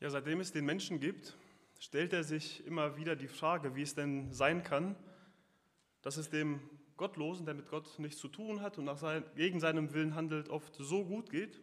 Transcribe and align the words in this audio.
Ja, 0.00 0.10
seitdem 0.10 0.38
es 0.38 0.52
den 0.52 0.64
Menschen 0.64 1.00
gibt, 1.00 1.36
stellt 1.80 2.12
er 2.12 2.22
sich 2.22 2.64
immer 2.64 2.96
wieder 2.96 3.16
die 3.16 3.26
Frage, 3.26 3.74
wie 3.74 3.82
es 3.82 3.96
denn 3.96 4.32
sein 4.32 4.62
kann, 4.62 4.94
dass 6.02 6.16
es 6.16 6.30
dem 6.30 6.60
Gottlosen, 6.96 7.46
der 7.46 7.54
mit 7.54 7.68
Gott 7.68 7.98
nichts 7.98 8.20
zu 8.20 8.28
tun 8.28 8.62
hat 8.62 8.78
und 8.78 8.84
nach 8.84 8.98
sein, 8.98 9.24
gegen 9.34 9.58
seinem 9.58 9.92
Willen 9.92 10.14
handelt, 10.14 10.50
oft 10.50 10.72
so 10.76 11.04
gut 11.04 11.30
geht 11.30 11.60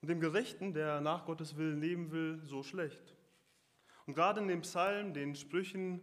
und 0.00 0.08
dem 0.08 0.18
Gerechten, 0.18 0.72
der 0.72 1.00
nach 1.00 1.24
Gottes 1.24 1.56
Willen 1.56 1.80
leben 1.80 2.10
will, 2.10 2.40
so 2.44 2.64
schlecht. 2.64 3.16
Und 4.06 4.14
gerade 4.14 4.40
in 4.40 4.48
dem 4.48 4.62
Psalm, 4.62 5.14
den 5.14 5.36
Sprüchen, 5.36 6.00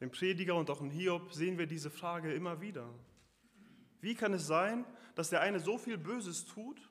dem 0.00 0.10
Prediger 0.10 0.54
und 0.54 0.70
auch 0.70 0.80
in 0.80 0.88
Hiob 0.88 1.34
sehen 1.34 1.58
wir 1.58 1.66
diese 1.66 1.90
Frage 1.90 2.32
immer 2.32 2.62
wieder. 2.62 2.88
Wie 4.00 4.14
kann 4.14 4.32
es 4.32 4.46
sein, 4.46 4.86
dass 5.16 5.28
der 5.28 5.42
eine 5.42 5.60
so 5.60 5.76
viel 5.76 5.98
Böses 5.98 6.46
tut 6.46 6.90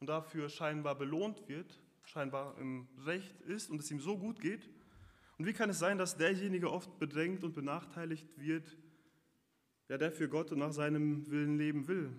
und 0.00 0.08
dafür 0.08 0.48
scheinbar 0.48 0.96
belohnt 0.96 1.46
wird 1.46 1.80
scheinbar 2.04 2.56
im 2.58 2.86
Recht 3.04 3.40
ist 3.42 3.70
und 3.70 3.80
es 3.80 3.90
ihm 3.90 4.00
so 4.00 4.18
gut 4.18 4.40
geht? 4.40 4.68
Und 5.38 5.46
wie 5.46 5.52
kann 5.52 5.70
es 5.70 5.78
sein, 5.78 5.98
dass 5.98 6.16
derjenige 6.16 6.70
oft 6.70 6.98
bedrängt 6.98 7.42
und 7.44 7.54
benachteiligt 7.54 8.26
wird, 8.36 8.76
ja, 9.88 9.98
der 9.98 10.12
für 10.12 10.28
Gott 10.28 10.52
und 10.52 10.60
nach 10.60 10.72
seinem 10.72 11.28
Willen 11.30 11.58
leben 11.58 11.88
will? 11.88 12.10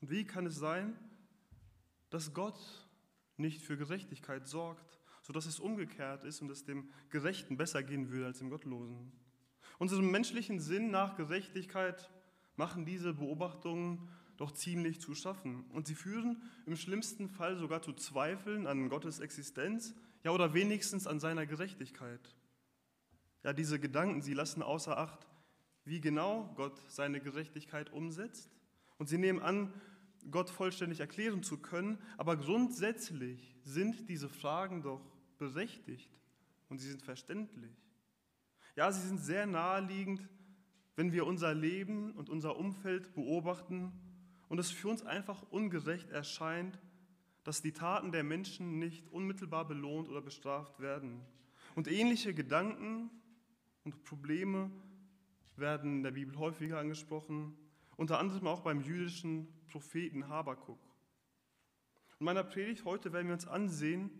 Und 0.00 0.10
wie 0.10 0.24
kann 0.24 0.46
es 0.46 0.56
sein, 0.56 0.96
dass 2.10 2.34
Gott 2.34 2.58
nicht 3.36 3.62
für 3.62 3.76
Gerechtigkeit 3.76 4.46
sorgt, 4.46 4.98
sodass 5.22 5.46
es 5.46 5.60
umgekehrt 5.60 6.24
ist 6.24 6.42
und 6.42 6.50
es 6.50 6.64
dem 6.64 6.90
Gerechten 7.10 7.56
besser 7.56 7.82
gehen 7.82 8.10
würde 8.10 8.26
als 8.26 8.38
dem 8.38 8.50
Gottlosen? 8.50 9.12
Unserem 9.78 10.10
menschlichen 10.10 10.60
Sinn 10.60 10.90
nach 10.90 11.16
Gerechtigkeit 11.16 12.10
machen 12.56 12.84
diese 12.84 13.14
Beobachtungen 13.14 14.08
doch 14.42 14.50
ziemlich 14.50 15.00
zu 15.00 15.14
schaffen. 15.14 15.64
Und 15.70 15.86
sie 15.86 15.94
führen 15.94 16.42
im 16.66 16.74
schlimmsten 16.76 17.28
Fall 17.28 17.56
sogar 17.56 17.80
zu 17.80 17.92
Zweifeln 17.92 18.66
an 18.66 18.88
Gottes 18.88 19.20
Existenz, 19.20 19.94
ja 20.24 20.32
oder 20.32 20.52
wenigstens 20.52 21.06
an 21.06 21.20
seiner 21.20 21.46
Gerechtigkeit. 21.46 22.34
Ja, 23.44 23.52
diese 23.52 23.78
Gedanken, 23.78 24.20
sie 24.20 24.34
lassen 24.34 24.62
außer 24.62 24.98
Acht, 24.98 25.28
wie 25.84 26.00
genau 26.00 26.52
Gott 26.56 26.80
seine 26.88 27.20
Gerechtigkeit 27.20 27.92
umsetzt. 27.92 28.50
Und 28.98 29.08
sie 29.08 29.18
nehmen 29.18 29.40
an, 29.40 29.72
Gott 30.30 30.50
vollständig 30.50 30.98
erklären 30.98 31.44
zu 31.44 31.58
können, 31.58 31.98
aber 32.16 32.36
grundsätzlich 32.36 33.56
sind 33.62 34.08
diese 34.08 34.28
Fragen 34.28 34.82
doch 34.82 35.04
berechtigt 35.38 36.10
und 36.68 36.78
sie 36.78 36.88
sind 36.88 37.02
verständlich. 37.02 37.76
Ja, 38.74 38.90
sie 38.90 39.06
sind 39.06 39.18
sehr 39.18 39.46
naheliegend, 39.46 40.28
wenn 40.96 41.12
wir 41.12 41.26
unser 41.26 41.54
Leben 41.54 42.12
und 42.12 42.28
unser 42.28 42.56
Umfeld 42.56 43.14
beobachten 43.14 43.92
und 44.52 44.58
es 44.58 44.70
für 44.70 44.88
uns 44.88 45.02
einfach 45.02 45.40
ungerecht 45.50 46.10
erscheint, 46.10 46.78
dass 47.42 47.62
die 47.62 47.72
Taten 47.72 48.12
der 48.12 48.22
Menschen 48.22 48.78
nicht 48.78 49.10
unmittelbar 49.10 49.66
belohnt 49.66 50.10
oder 50.10 50.20
bestraft 50.20 50.78
werden. 50.78 51.22
Und 51.74 51.90
ähnliche 51.90 52.34
Gedanken 52.34 53.08
und 53.84 54.04
Probleme 54.04 54.70
werden 55.56 55.96
in 55.96 56.02
der 56.02 56.10
Bibel 56.10 56.36
häufiger 56.36 56.78
angesprochen, 56.78 57.56
unter 57.96 58.18
anderem 58.18 58.46
auch 58.46 58.60
beim 58.60 58.82
jüdischen 58.82 59.48
Propheten 59.68 60.28
Habakuk. 60.28 60.84
In 62.20 62.26
meiner 62.26 62.44
Predigt 62.44 62.84
heute 62.84 63.14
werden 63.14 63.28
wir 63.28 63.34
uns 63.34 63.48
ansehen, 63.48 64.10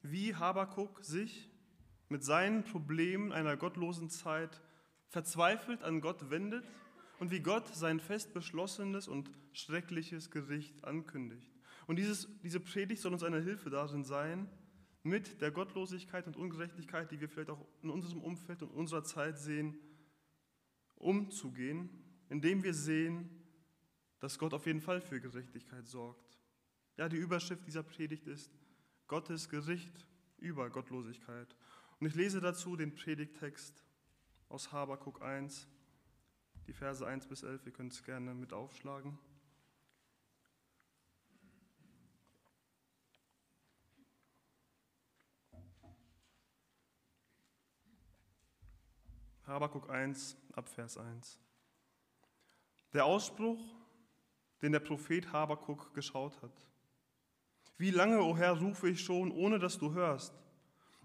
wie 0.00 0.34
Habakuk 0.34 1.04
sich 1.04 1.50
mit 2.08 2.24
seinen 2.24 2.64
Problemen 2.64 3.30
einer 3.30 3.58
gottlosen 3.58 4.08
Zeit 4.08 4.62
verzweifelt 5.10 5.82
an 5.82 6.00
Gott 6.00 6.30
wendet 6.30 6.64
und 7.18 7.30
wie 7.30 7.40
Gott 7.40 7.74
sein 7.74 8.00
fest 8.00 8.34
beschlossenes 8.34 9.08
und 9.08 9.30
schreckliches 9.52 10.30
Gericht 10.30 10.84
ankündigt. 10.84 11.50
Und 11.86 11.96
dieses, 11.96 12.28
diese 12.42 12.60
Predigt 12.60 13.00
soll 13.00 13.12
uns 13.12 13.22
eine 13.22 13.40
Hilfe 13.40 13.70
darin 13.70 14.04
sein, 14.04 14.48
mit 15.02 15.40
der 15.40 15.52
Gottlosigkeit 15.52 16.26
und 16.26 16.36
Ungerechtigkeit, 16.36 17.10
die 17.10 17.20
wir 17.20 17.28
vielleicht 17.28 17.50
auch 17.50 17.64
in 17.82 17.90
unserem 17.90 18.20
Umfeld 18.20 18.62
und 18.62 18.70
unserer 18.70 19.04
Zeit 19.04 19.38
sehen, 19.38 19.78
umzugehen, 20.96 21.88
indem 22.28 22.64
wir 22.64 22.74
sehen, 22.74 23.30
dass 24.18 24.38
Gott 24.38 24.52
auf 24.52 24.66
jeden 24.66 24.80
Fall 24.80 25.00
für 25.00 25.20
Gerechtigkeit 25.20 25.86
sorgt. 25.86 26.40
Ja, 26.96 27.08
die 27.08 27.18
Überschrift 27.18 27.66
dieser 27.66 27.84
Predigt 27.84 28.26
ist 28.26 28.50
Gottes 29.06 29.48
Gericht 29.48 30.08
über 30.38 30.70
Gottlosigkeit. 30.70 31.54
Und 32.00 32.08
ich 32.08 32.14
lese 32.14 32.40
dazu 32.40 32.76
den 32.76 32.94
Predigtext 32.94 33.84
aus 34.48 34.72
Habakuk 34.72 35.22
1, 35.22 35.68
die 36.66 36.72
Verse 36.72 37.06
1 37.06 37.26
bis 37.26 37.42
11. 37.42 37.66
Ihr 37.66 37.72
könnt 37.72 37.92
es 37.92 38.02
gerne 38.02 38.34
mit 38.34 38.52
aufschlagen. 38.52 39.18
Habakuk 49.46 49.88
1, 49.88 50.36
Abvers 50.54 50.98
1. 50.98 51.40
Der 52.92 53.04
Ausspruch, 53.04 53.62
den 54.60 54.72
der 54.72 54.80
Prophet 54.80 55.32
Habakuk 55.32 55.94
geschaut 55.94 56.42
hat. 56.42 56.66
Wie 57.78 57.90
lange, 57.90 58.20
o 58.22 58.30
oh 58.30 58.36
Herr, 58.36 58.58
rufe 58.58 58.88
ich 58.88 59.04
schon, 59.04 59.30
ohne 59.30 59.60
dass 59.60 59.78
du 59.78 59.92
hörst? 59.92 60.34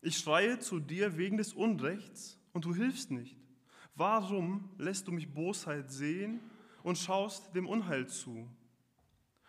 Ich 0.02 0.18
schreie 0.18 0.58
zu 0.58 0.80
dir 0.80 1.18
wegen 1.18 1.38
des 1.38 1.54
Unrechts 1.54 2.40
und 2.54 2.66
du 2.66 2.74
hilfst 2.74 3.12
nicht. 3.12 3.38
Warum 3.96 4.70
lässt 4.78 5.08
du 5.08 5.12
mich 5.12 5.34
Bosheit 5.34 5.92
sehen 5.92 6.40
und 6.84 6.98
schaust 6.98 7.56
dem 7.56 7.68
Unheil 7.68 8.08
zu? 8.08 8.48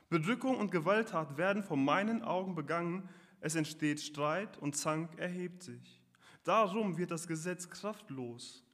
Bedrückung 0.09 0.57
und 0.57 0.71
Gewalttat 0.71 1.37
werden 1.39 1.63
vor 1.63 1.77
meinen 1.77 2.23
Augen 2.23 2.55
begangen, 2.55 3.09
es 3.41 3.55
entsteht 3.55 4.01
Streit 4.01 4.59
und 4.59 4.77
Zank 4.77 5.19
erhebt 5.19 5.63
sich. 5.63 6.03
Darum 6.45 6.99
wird 6.99 7.11
das 7.11 7.27
Gesetz 7.27 7.71
kraftlos 7.71 8.65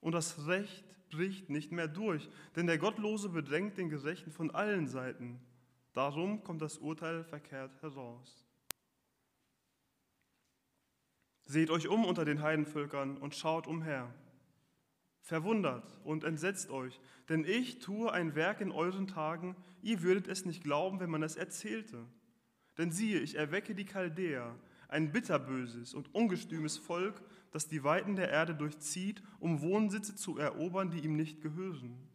und 0.00 0.12
das 0.12 0.46
Recht 0.46 0.84
bricht 1.10 1.50
nicht 1.50 1.72
mehr 1.72 1.88
durch, 1.88 2.28
denn 2.56 2.66
der 2.66 2.78
Gottlose 2.78 3.28
bedrängt 3.28 3.78
den 3.78 3.88
Gerechten 3.88 4.30
von 4.30 4.50
allen 4.50 4.88
Seiten. 4.88 5.40
Darum 5.92 6.44
kommt 6.44 6.62
das 6.62 6.78
Urteil 6.78 7.24
verkehrt 7.24 7.80
heraus. 7.82 8.44
Seht 11.44 11.70
euch 11.70 11.88
um 11.88 12.04
unter 12.04 12.24
den 12.24 12.42
Heidenvölkern 12.42 13.16
und 13.16 13.34
schaut 13.34 13.66
umher. 13.66 14.12
Verwundert 15.28 16.00
und 16.04 16.24
entsetzt 16.24 16.70
euch, 16.70 16.98
denn 17.28 17.44
ich 17.44 17.80
tue 17.80 18.10
ein 18.10 18.34
Werk 18.34 18.62
in 18.62 18.72
euren 18.72 19.06
Tagen, 19.06 19.56
ihr 19.82 20.02
würdet 20.02 20.26
es 20.26 20.46
nicht 20.46 20.62
glauben, 20.64 21.00
wenn 21.00 21.10
man 21.10 21.22
es 21.22 21.36
erzählte. 21.36 22.06
Denn 22.78 22.92
siehe, 22.92 23.20
ich 23.20 23.34
erwecke 23.34 23.74
die 23.74 23.84
Chaldäer, 23.84 24.58
ein 24.88 25.12
bitterböses 25.12 25.92
und 25.92 26.14
ungestümes 26.14 26.78
Volk, 26.78 27.20
das 27.50 27.68
die 27.68 27.84
Weiten 27.84 28.16
der 28.16 28.30
Erde 28.30 28.54
durchzieht, 28.54 29.22
um 29.38 29.60
Wohnsitze 29.60 30.16
zu 30.16 30.38
erobern, 30.38 30.90
die 30.90 31.00
ihm 31.00 31.14
nicht 31.14 31.42
gehören. 31.42 32.08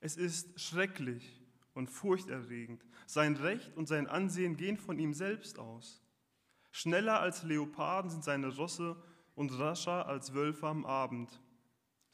Es 0.00 0.18
ist 0.18 0.60
schrecklich 0.60 1.42
und 1.72 1.88
furchterregend. 1.88 2.84
Sein 3.06 3.36
Recht 3.36 3.74
und 3.78 3.88
sein 3.88 4.08
Ansehen 4.08 4.58
gehen 4.58 4.76
von 4.76 4.98
ihm 4.98 5.14
selbst 5.14 5.58
aus. 5.58 6.04
Schneller 6.70 7.18
als 7.18 7.44
Leoparden 7.44 8.10
sind 8.10 8.24
seine 8.24 8.48
Rosse 8.48 9.02
und 9.34 9.58
rascher 9.58 10.06
als 10.06 10.34
Wölfe 10.34 10.66
am 10.66 10.84
Abend. 10.84 11.40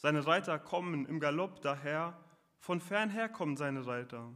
Seine 0.02 0.26
Reiter 0.26 0.58
kommen 0.58 1.06
im 1.06 1.20
Galopp 1.20 1.62
daher, 1.62 2.18
von 2.58 2.80
fernher 2.80 3.28
kommen 3.28 3.56
seine 3.56 3.86
Reiter. 3.86 4.32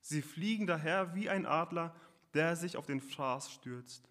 Sie 0.00 0.22
fliegen 0.22 0.68
daher 0.68 1.16
wie 1.16 1.28
ein 1.28 1.44
Adler, 1.44 1.92
der 2.34 2.54
sich 2.54 2.76
auf 2.76 2.86
den 2.86 3.00
Fraß 3.00 3.50
stürzt. 3.50 4.08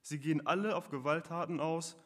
Sie 0.00 0.18
gehen 0.18 0.46
alle 0.46 0.76
auf 0.76 0.88
Gewalttaten 0.88 1.60
aus, 1.60 1.98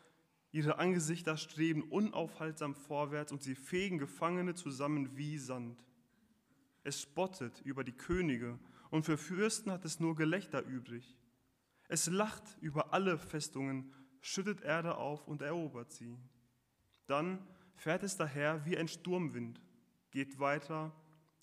ihre 0.50 0.78
Angesichter 0.78 1.37
streben 1.37 1.84
unaufhaltsam 1.84 2.75
vorwärts 2.75 3.31
und 3.31 3.41
sie 3.41 3.55
fegen 3.55 3.99
Gefangene 3.99 4.56
zusammen 4.56 5.16
wie 5.16 5.39
Sand. 5.39 5.78
Es 6.83 7.01
spottet 7.01 7.61
über 7.61 7.84
die 7.84 7.97
Könige 7.97 8.59
und 8.91 9.05
für 9.05 9.16
Fürsten 9.16 9.71
hat 9.71 9.84
es 9.84 10.01
nur 10.01 10.16
Gelächter 10.16 10.65
übrig. 10.65 11.16
Es 11.87 12.09
lacht 12.09 12.59
über 12.61 12.93
alle 12.93 13.16
Festungen, 13.16 13.93
schüttet 14.21 14.63
Erde 14.63 14.97
auf 14.97 15.28
und 15.28 15.41
erobert 15.41 15.92
sie. 15.92 16.19
Dann 17.07 17.39
fährt 17.74 18.03
es 18.03 18.16
daher 18.16 18.65
wie 18.66 18.76
ein 18.76 18.88
Sturmwind, 18.88 19.60
geht 20.10 20.38
weiter 20.38 20.92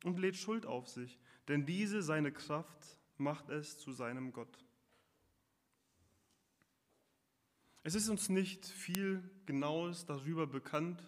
und 0.04 0.20
lädt 0.20 0.36
Schuld 0.38 0.66
auf 0.66 0.88
sich, 0.88 1.20
denn 1.48 1.66
diese 1.66 2.02
seine 2.02 2.32
Kraft 2.32 3.00
macht 3.18 3.50
es 3.50 3.78
zu 3.78 3.92
seinem 3.92 4.32
Gott. 4.32 4.58
Es 7.84 7.96
ist 7.96 8.10
uns 8.10 8.30
nicht 8.30 8.66
viel 8.66 9.24
Genaues 9.46 10.06
darüber 10.06 10.46
bekannt, 10.46 11.04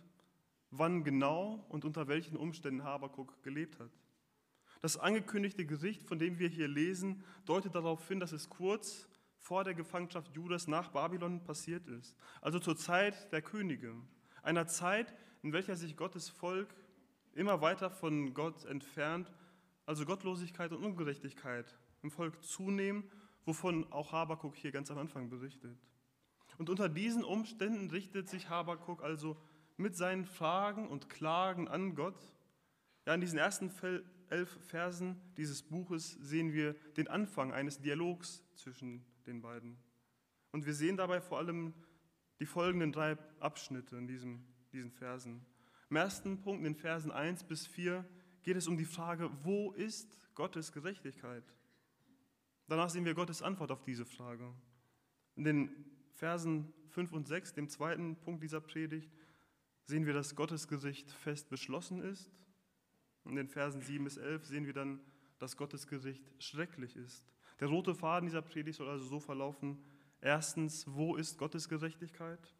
wann 0.71 1.03
genau 1.03 1.65
und 1.69 1.85
unter 1.85 2.07
welchen 2.07 2.35
Umständen 2.35 2.83
Habakuk 2.83 3.43
gelebt 3.43 3.79
hat. 3.79 3.91
Das 4.81 4.97
angekündigte 4.97 5.65
Gericht, 5.65 6.03
von 6.03 6.19
dem 6.19 6.39
wir 6.39 6.49
hier 6.49 6.67
lesen, 6.67 7.23
deutet 7.45 7.75
darauf 7.75 8.05
hin, 8.07 8.19
dass 8.19 8.31
es 8.31 8.49
kurz 8.49 9.07
vor 9.37 9.63
der 9.63 9.75
Gefangenschaft 9.75 10.35
Judas 10.35 10.67
nach 10.67 10.89
Babylon 10.89 11.43
passiert 11.43 11.87
ist, 11.87 12.15
also 12.41 12.59
zur 12.59 12.75
Zeit 12.75 13.31
der 13.31 13.41
Könige 13.41 13.93
einer 14.43 14.67
Zeit, 14.67 15.13
in 15.41 15.53
welcher 15.53 15.75
sich 15.75 15.97
Gottes 15.97 16.29
Volk 16.29 16.73
immer 17.33 17.61
weiter 17.61 17.89
von 17.89 18.33
Gott 18.33 18.65
entfernt, 18.65 19.31
also 19.85 20.05
Gottlosigkeit 20.05 20.71
und 20.71 20.83
Ungerechtigkeit 20.83 21.77
im 22.03 22.11
Volk 22.11 22.43
zunehmen, 22.43 23.03
wovon 23.45 23.91
auch 23.91 24.11
Habakuk 24.11 24.55
hier 24.55 24.71
ganz 24.71 24.91
am 24.91 24.97
Anfang 24.97 25.29
berichtet. 25.29 25.77
Und 26.57 26.69
unter 26.69 26.87
diesen 26.87 27.23
Umständen 27.23 27.89
richtet 27.89 28.29
sich 28.29 28.49
Habakuk 28.49 29.03
also 29.03 29.37
mit 29.77 29.95
seinen 29.95 30.25
Fragen 30.25 30.87
und 30.87 31.09
Klagen 31.09 31.67
an 31.67 31.95
Gott. 31.95 32.31
Ja, 33.05 33.15
in 33.15 33.21
diesen 33.21 33.39
ersten 33.39 33.71
elf 34.29 34.59
Versen 34.67 35.19
dieses 35.37 35.63
Buches 35.63 36.11
sehen 36.21 36.53
wir 36.53 36.73
den 36.95 37.07
Anfang 37.07 37.51
eines 37.51 37.79
Dialogs 37.81 38.43
zwischen 38.55 39.03
den 39.25 39.41
beiden. 39.41 39.77
Und 40.51 40.65
wir 40.65 40.73
sehen 40.73 40.97
dabei 40.97 41.19
vor 41.19 41.39
allem 41.39 41.73
die 42.39 42.45
folgenden 42.45 42.91
drei 42.91 43.17
Abschnitte 43.39 43.97
in 43.97 44.07
diesem, 44.07 44.43
diesen 44.71 44.91
Versen. 44.91 45.45
Im 45.89 45.97
ersten 45.97 46.41
Punkt, 46.41 46.59
in 46.59 46.73
den 46.73 46.75
Versen 46.75 47.11
1 47.11 47.43
bis 47.43 47.67
4, 47.67 48.05
geht 48.41 48.57
es 48.57 48.67
um 48.67 48.77
die 48.77 48.85
Frage, 48.85 49.29
wo 49.43 49.71
ist 49.71 50.33
Gottes 50.35 50.71
Gerechtigkeit? 50.71 51.43
Danach 52.67 52.89
sehen 52.89 53.05
wir 53.05 53.13
Gottes 53.13 53.41
Antwort 53.41 53.71
auf 53.71 53.83
diese 53.83 54.05
Frage. 54.05 54.53
In 55.35 55.43
den 55.43 55.85
Versen 56.13 56.73
5 56.89 57.11
und 57.11 57.27
6, 57.27 57.53
dem 57.53 57.69
zweiten 57.69 58.15
Punkt 58.15 58.43
dieser 58.43 58.61
Predigt, 58.61 59.11
sehen 59.85 60.05
wir, 60.05 60.13
dass 60.13 60.35
Gottes 60.35 60.67
Gericht 60.67 61.11
fest 61.11 61.49
beschlossen 61.49 62.01
ist. 62.01 62.31
In 63.25 63.35
den 63.35 63.47
Versen 63.47 63.81
7 63.81 64.03
bis 64.03 64.17
11 64.17 64.45
sehen 64.45 64.65
wir 64.65 64.73
dann, 64.73 64.99
dass 65.39 65.57
Gottes 65.57 65.87
Gericht 65.87 66.23
schrecklich 66.39 66.95
ist. 66.95 67.25
Der 67.59 67.67
rote 67.67 67.95
Faden 67.95 68.27
dieser 68.27 68.41
Predigt 68.41 68.77
soll 68.77 68.89
also 68.89 69.05
so 69.05 69.19
verlaufen. 69.19 69.83
Erstens, 70.23 70.85
wo 70.87 71.17
ist 71.17 71.37
Gottes 71.37 71.67
Gerechtigkeit? 71.67 72.55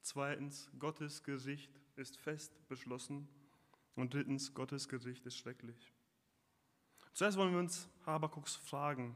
Zweitens, 0.00 0.68
Gottes 0.80 1.22
Gericht 1.22 1.70
ist 1.94 2.18
fest 2.18 2.52
beschlossen. 2.66 3.28
Und 3.94 4.12
drittens, 4.12 4.54
Gottes 4.54 4.88
Gericht 4.88 5.24
ist 5.24 5.36
schrecklich. 5.36 5.92
Zuerst 7.12 7.38
wollen 7.38 7.52
wir 7.52 7.60
uns 7.60 7.88
Habakuks 8.04 8.56
Fragen 8.56 9.14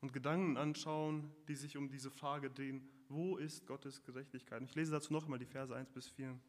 und 0.00 0.14
Gedanken 0.14 0.56
anschauen, 0.56 1.30
die 1.46 1.56
sich 1.56 1.76
um 1.76 1.90
diese 1.90 2.10
Frage 2.10 2.48
drehen, 2.48 2.88
wo 3.10 3.36
ist 3.36 3.66
Gottes 3.66 4.02
Gerechtigkeit? 4.02 4.62
Ich 4.62 4.74
lese 4.74 4.92
dazu 4.92 5.12
noch 5.12 5.24
einmal 5.24 5.38
die 5.38 5.44
Verse 5.44 5.76
1 5.76 5.90
bis 5.90 6.08
4. 6.08 6.40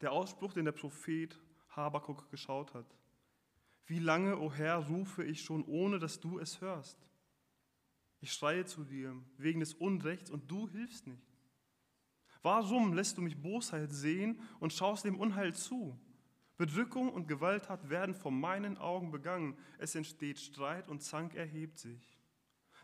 Der 0.00 0.12
Ausspruch, 0.12 0.54
den 0.54 0.64
der 0.64 0.72
Prophet 0.72 1.38
Habakuk 1.68 2.30
geschaut 2.30 2.72
hat. 2.72 2.96
Wie 3.84 3.98
lange, 3.98 4.38
o 4.38 4.46
oh 4.46 4.52
Herr, 4.54 4.78
rufe 4.88 5.22
ich 5.22 5.42
schon, 5.42 5.66
ohne 5.66 5.98
dass 5.98 6.18
du 6.18 6.38
es 6.38 6.62
hörst? 6.62 7.10
Ich 8.20 8.32
schreie 8.32 8.64
zu 8.64 8.84
dir 8.84 9.14
wegen 9.36 9.60
des 9.60 9.74
Unrechts 9.74 10.30
und 10.30 10.50
du 10.50 10.68
hilfst 10.68 11.06
nicht. 11.06 11.36
Warum 12.42 12.92
lässt 12.92 13.18
du 13.18 13.22
mich 13.22 13.40
Bosheit 13.40 13.92
sehen 13.92 14.40
und 14.60 14.72
schaust 14.72 15.04
dem 15.04 15.18
Unheil 15.18 15.54
zu? 15.54 15.98
Bedrückung 16.56 17.12
und 17.12 17.28
Gewalttat 17.28 17.90
werden 17.90 18.14
vor 18.14 18.30
meinen 18.30 18.78
Augen 18.78 19.10
begangen. 19.10 19.58
Es 19.78 19.94
entsteht 19.94 20.38
Streit 20.38 20.88
und 20.88 21.02
Zank 21.02 21.34
erhebt 21.34 21.78
sich. 21.78 22.18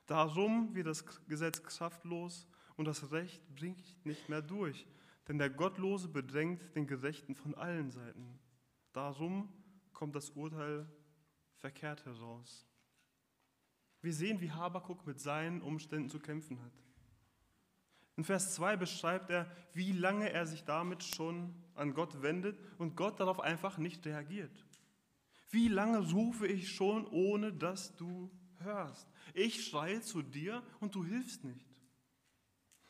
Darum 0.06 0.74
wird 0.74 0.88
das 0.88 1.04
Gesetz 1.26 1.62
kraftlos 1.62 2.46
und 2.76 2.84
das 2.86 3.12
Recht 3.12 3.42
bringt 3.54 4.04
nicht 4.04 4.28
mehr 4.28 4.42
durch. 4.42 4.86
Denn 5.28 5.38
der 5.38 5.50
Gottlose 5.50 6.08
bedrängt 6.08 6.74
den 6.74 6.86
Gerechten 6.86 7.34
von 7.34 7.54
allen 7.54 7.90
Seiten. 7.90 8.38
Darum 8.92 9.48
kommt 9.92 10.16
das 10.16 10.30
Urteil 10.30 10.86
verkehrt 11.54 12.04
heraus. 12.04 12.66
Wir 14.02 14.12
sehen, 14.12 14.40
wie 14.40 14.50
Habakuk 14.50 15.06
mit 15.06 15.20
seinen 15.20 15.62
Umständen 15.62 16.10
zu 16.10 16.18
kämpfen 16.18 16.60
hat. 16.60 16.72
In 18.16 18.24
Vers 18.24 18.54
2 18.54 18.76
beschreibt 18.76 19.30
er, 19.30 19.50
wie 19.72 19.92
lange 19.92 20.30
er 20.30 20.46
sich 20.46 20.64
damit 20.64 21.02
schon 21.02 21.54
an 21.74 21.94
Gott 21.94 22.20
wendet 22.20 22.58
und 22.78 22.96
Gott 22.96 23.18
darauf 23.20 23.40
einfach 23.40 23.78
nicht 23.78 24.04
reagiert. 24.04 24.66
Wie 25.50 25.68
lange 25.68 25.98
rufe 26.12 26.46
ich 26.46 26.74
schon, 26.74 27.06
ohne 27.06 27.52
dass 27.52 27.96
du 27.96 28.30
hörst? 28.58 29.08
Ich 29.34 29.64
schreie 29.64 30.00
zu 30.00 30.22
dir 30.22 30.62
und 30.80 30.94
du 30.94 31.04
hilfst 31.04 31.44
nicht. 31.44 31.66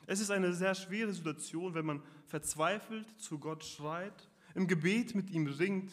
Es 0.06 0.20
ist 0.20 0.31
eine 0.31 0.53
sehr 0.53 0.75
schwere 0.75 1.12
Situation, 1.12 1.75
wenn 1.75 1.87
man 1.87 2.03
verzweifelt 2.26 3.08
zu 3.20 3.38
Gott 3.38 3.65
schreit, 3.65 4.29
im 4.55 4.67
Gebet 4.67 5.15
mit 5.15 5.31
ihm 5.31 5.47
ringt, 5.47 5.93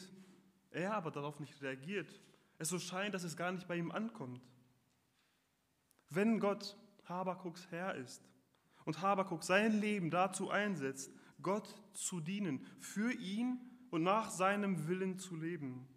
er 0.72 0.94
aber 0.94 1.12
darauf 1.12 1.40
nicht 1.40 1.62
reagiert. 1.62 2.10
Es 2.58 2.70
so 2.70 2.80
scheint, 2.80 3.14
dass 3.14 3.24
es 3.24 3.38
gar 3.38 3.52
nicht 3.52 3.68
bei 3.68 3.78
ihm 3.78 3.92
ankommt. 3.92 4.42
Wenn 6.10 6.40
Gott 6.40 6.78
Habakuks 7.06 7.68
Herr 7.72 7.96
ist, 7.96 8.30
und 8.90 9.04
Habakuk 9.04 9.44
sein 9.44 9.80
Leben 9.80 10.10
dazu 10.10 10.50
einsetzt, 10.50 11.12
Gott 11.44 11.76
zu 11.94 12.20
dienen, 12.20 12.66
für 12.80 13.14
ihn 13.14 13.60
und 13.92 14.02
nach 14.02 14.32
seinem 14.32 14.88
Willen 14.88 15.20
zu 15.20 15.36
leben. 15.36 15.88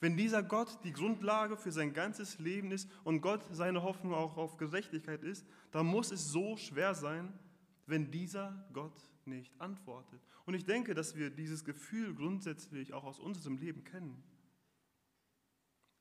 Wenn 0.00 0.16
dieser 0.16 0.42
Gott 0.42 0.78
die 0.82 0.92
Grundlage 0.92 1.58
für 1.58 1.72
sein 1.72 1.92
ganzes 1.92 2.38
Leben 2.38 2.70
ist 2.70 2.88
und 3.04 3.20
Gott 3.20 3.46
seine 3.50 3.82
Hoffnung 3.82 4.14
auch 4.14 4.38
auf 4.38 4.56
Gerechtigkeit 4.56 5.22
ist, 5.22 5.46
dann 5.72 5.84
muss 5.84 6.10
es 6.10 6.30
so 6.30 6.56
schwer 6.56 6.94
sein, 6.94 7.38
wenn 7.84 8.10
dieser 8.10 8.66
Gott 8.72 8.98
nicht 9.26 9.60
antwortet. 9.60 10.22
Und 10.46 10.54
ich 10.54 10.64
denke, 10.64 10.94
dass 10.94 11.16
wir 11.16 11.28
dieses 11.28 11.66
Gefühl 11.66 12.14
grundsätzlich 12.14 12.94
auch 12.94 13.04
aus 13.04 13.18
unserem 13.18 13.58
Leben 13.58 13.84
kennen. 13.84 14.22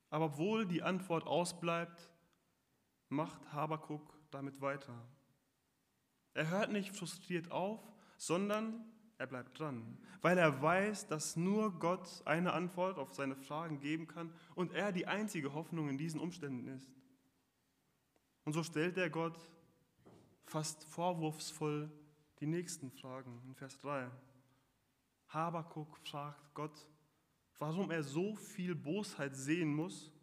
Aber 0.09 0.25
obwohl 0.25 0.65
die 0.65 0.81
Antwort 0.81 1.27
ausbleibt, 1.27 2.09
macht 3.09 3.51
Habakuk 3.53 4.13
damit 4.31 4.61
weiter. 4.61 4.93
Er 6.33 6.49
hört 6.49 6.71
nicht 6.71 6.95
frustriert 6.95 7.51
auf, 7.51 7.81
sondern 8.17 8.85
er 9.17 9.27
bleibt 9.27 9.57
dran, 9.57 9.97
weil 10.21 10.37
er 10.37 10.61
weiß, 10.61 11.07
dass 11.07 11.35
nur 11.35 11.79
Gott 11.79 12.21
eine 12.25 12.53
Antwort 12.53 12.99
auf 12.99 13.13
seine 13.13 13.35
Fragen 13.35 13.79
geben 13.79 14.07
kann 14.07 14.31
und 14.53 14.73
er 14.73 14.91
die 14.91 15.07
einzige 15.07 15.53
Hoffnung 15.53 15.89
in 15.89 15.97
diesen 15.97 16.19
Umständen 16.19 16.67
ist. 16.67 16.91
Und 18.43 18.53
so 18.53 18.63
stellt 18.63 18.97
er 18.97 19.09
Gott 19.09 19.37
fast 20.45 20.83
vorwurfsvoll 20.85 21.91
die 22.39 22.45
nächsten 22.45 22.91
Fragen 22.91 23.41
in 23.47 23.55
Vers 23.55 23.79
3. 23.79 24.09
Habakuk 25.29 25.97
fragt 25.97 26.53
Gott, 26.53 26.87
warum 27.57 27.91
er 27.91 28.03
so 28.03 28.35
viel 28.35 28.75
Bosheit 28.75 29.35
sehen 29.35 29.73
muss 29.73 30.13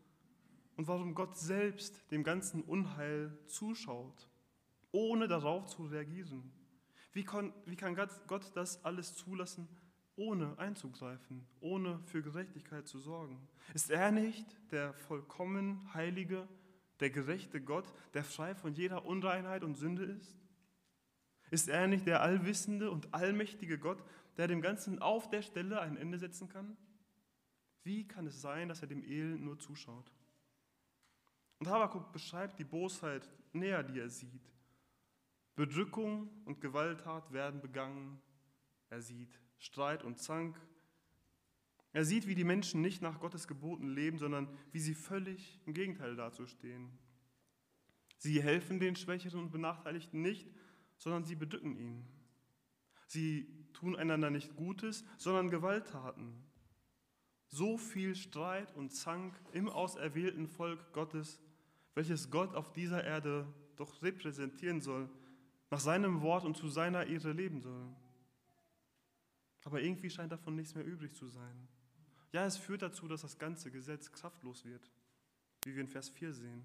und 0.77 0.89
warum 0.89 1.15
Gott 1.15 1.37
selbst 1.37 2.11
dem 2.11 2.25
ganzen 2.25 2.63
Unheil 2.63 3.37
zuschaut 3.47 4.29
ohne 4.95 5.27
darauf 5.27 5.67
zu 5.67 5.87
reagieren? 5.87 6.53
Wie 7.13 7.25
kann, 7.25 7.53
wie 7.67 7.77
kann 7.77 7.97
Gott 7.97 8.53
das 8.55 8.85
alles 8.85 9.15
zulassen, 9.15 9.69
ohne 10.17 10.57
einzugreifen, 10.59 11.47
ohne 11.61 12.01
für 12.07 12.23
Gerechtigkeit 12.23 12.87
zu 12.87 12.99
sorgen? 12.99 13.49
Ist 13.75 13.91
er 13.91 14.13
nicht 14.13 14.47
der 14.71 14.95
vollkommen 14.95 15.93
heilige, 15.95 16.49
der 17.01 17.11
gerechte 17.11 17.61
Gott, 17.61 17.93
der 18.15 18.25
frei 18.25 18.55
von 18.55 18.73
jeder 18.73 19.05
Unreinheit 19.05 19.65
und 19.65 19.75
Sünde 19.75 20.05
ist? 20.05 20.39
Ist 21.51 21.69
er 21.69 21.87
nicht 21.89 22.07
der 22.07 22.23
allwissende 22.23 22.91
und 22.91 23.13
allmächtige 23.13 23.79
Gott, 23.79 24.03
der 24.37 24.49
dem 24.49 24.63
Ganzen 24.63 25.01
auf 25.01 25.29
der 25.29 25.43
Stelle 25.43 25.81
ein 25.81 25.97
Ende 25.97 26.19
setzen 26.19 26.49
kann? 26.49 26.77
Wie 27.83 28.07
kann 28.07 28.27
es 28.27 28.41
sein, 28.41 28.69
dass 28.69 28.81
er 28.81 28.89
dem 28.89 29.05
Elend 29.05 29.43
nur 29.43 29.59
zuschaut? 29.59 30.11
Und 31.59 31.69
Habakuk 31.69 32.13
beschreibt 32.13 32.59
die 32.59 32.65
Bosheit 32.65 33.29
näher, 33.53 33.83
die 33.83 33.99
er 33.99 34.09
sieht. 34.09 34.53
Bedrückung 35.55 36.29
und 36.45 36.61
Gewalttat 36.61 37.33
werden 37.33 37.61
begangen. 37.61 38.21
Er 38.91 39.01
sieht 39.01 39.39
Streit 39.59 40.03
und 40.03 40.19
Zank. 40.19 40.61
Er 41.93 42.05
sieht, 42.05 42.27
wie 42.27 42.35
die 42.35 42.45
Menschen 42.45 42.81
nicht 42.81 43.03
nach 43.03 43.21
Gottes 43.21 43.47
Geboten 43.47 43.89
leben, 43.89 44.19
sondern 44.19 44.49
wie 44.73 44.81
sie 44.81 44.95
völlig 44.95 45.61
im 45.65 45.75
Gegenteil 45.75 46.17
dazu 46.17 46.47
stehen. 46.47 46.91
Sie 48.19 48.43
helfen 48.43 48.81
den 48.81 48.97
Schwächeren 48.97 49.41
und 49.41 49.51
Benachteiligten 49.53 50.23
nicht, 50.23 50.49
sondern 50.99 51.25
sie 51.25 51.37
bedrücken 51.37 51.77
ihn. 51.77 52.05
Sie 53.07 53.47
tun 53.75 53.95
einander 53.95 54.31
nicht 54.31 54.57
Gutes, 54.57 55.05
sondern 55.19 55.51
Gewalttaten. 55.51 56.43
So 57.49 57.79
viel 57.79 58.17
Streit 58.17 58.75
und 58.75 58.91
Zank 58.91 59.39
im 59.53 59.69
auserwählten 59.69 60.49
Volk 60.49 60.93
Gottes, 60.93 61.41
welches 61.95 62.31
Gott 62.31 62.55
auf 62.55 62.73
dieser 62.73 63.05
Erde 63.05 63.47
doch 63.77 64.03
repräsentieren 64.03 64.81
soll, 64.81 65.09
nach 65.71 65.81
seinem 65.81 66.21
Wort 66.21 66.45
und 66.45 66.57
zu 66.57 66.69
seiner 66.69 67.07
Ehre 67.07 67.33
leben 67.33 67.61
soll. 67.61 67.87
Aber 69.65 69.81
irgendwie 69.81 70.11
scheint 70.11 70.31
davon 70.31 70.55
nichts 70.55 70.75
mehr 70.75 70.85
übrig 70.85 71.15
zu 71.15 71.27
sein. 71.27 71.69
Ja, 72.33 72.45
es 72.45 72.57
führt 72.57 72.83
dazu, 72.83 73.09
dass 73.09 73.23
das 73.23 73.39
ganze 73.39 73.71
Gesetz 73.71 74.13
kraftlos 74.13 74.65
wird, 74.65 74.91
wie 75.65 75.75
wir 75.75 75.81
in 75.81 75.89
Vers 75.89 76.09
4 76.11 76.33
sehen. 76.33 76.65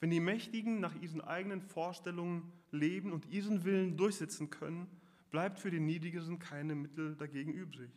Wenn 0.00 0.10
die 0.10 0.20
Mächtigen 0.20 0.80
nach 0.80 0.94
ihren 1.00 1.20
eigenen 1.20 1.62
Vorstellungen 1.62 2.52
leben 2.72 3.12
und 3.12 3.26
ihren 3.26 3.64
Willen 3.64 3.96
durchsetzen 3.96 4.50
können, 4.50 4.88
bleibt 5.30 5.60
für 5.60 5.70
den 5.70 5.86
Niedrigeren 5.86 6.40
keine 6.40 6.74
Mittel 6.74 7.14
dagegen 7.16 7.52
übrig. 7.52 7.90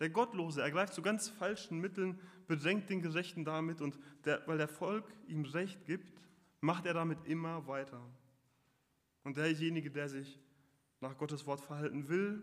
Der 0.00 0.10
Gottlose 0.10 0.62
ergreift 0.62 0.94
zu 0.94 1.02
ganz 1.02 1.28
falschen 1.28 1.80
Mitteln, 1.80 2.20
bedrängt 2.46 2.88
den 2.88 3.02
Gerechten 3.02 3.44
damit 3.44 3.80
und 3.80 3.98
der, 4.24 4.46
weil 4.46 4.58
der 4.58 4.68
Volk 4.68 5.04
ihm 5.26 5.44
Recht 5.44 5.84
gibt, 5.86 6.12
macht 6.60 6.86
er 6.86 6.94
damit 6.94 7.24
immer 7.24 7.66
weiter. 7.66 8.00
Und 9.24 9.36
derjenige, 9.36 9.90
der 9.90 10.08
sich 10.08 10.40
nach 11.00 11.16
Gottes 11.18 11.46
Wort 11.46 11.60
verhalten 11.60 12.08
will, 12.08 12.42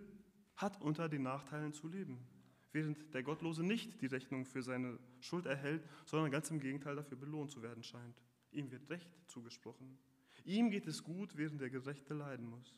hat 0.56 0.82
unter 0.82 1.10
den 1.10 1.24
Nachteilen 1.24 1.74
zu 1.74 1.88
leben, 1.88 2.26
während 2.72 3.14
der 3.14 3.24
Gottlose 3.24 3.64
nicht 3.64 4.02
die 4.02 4.06
Rechnung 4.06 4.46
für 4.46 4.62
seine 4.62 5.00
Schuld 5.20 5.46
erhält, 5.46 5.84
sondern 6.06 6.32
ganz 6.32 6.52
im 6.52 6.60
Gegenteil 6.60 6.96
dafür 6.96 7.18
belohnt 7.18 7.52
zu 7.52 7.62
werden 7.62 7.84
scheint. 7.84 8.22
Ihm 8.52 8.72
wird 8.72 8.90
Recht 8.90 9.10
zugesprochen. 9.28 9.98
Ihm 10.44 10.70
geht 10.70 10.88
es 10.88 11.04
gut, 11.04 11.36
während 11.36 11.60
der 11.60 11.70
Gerechte 11.70 12.14
leiden 12.14 12.48
muss. 12.48 12.78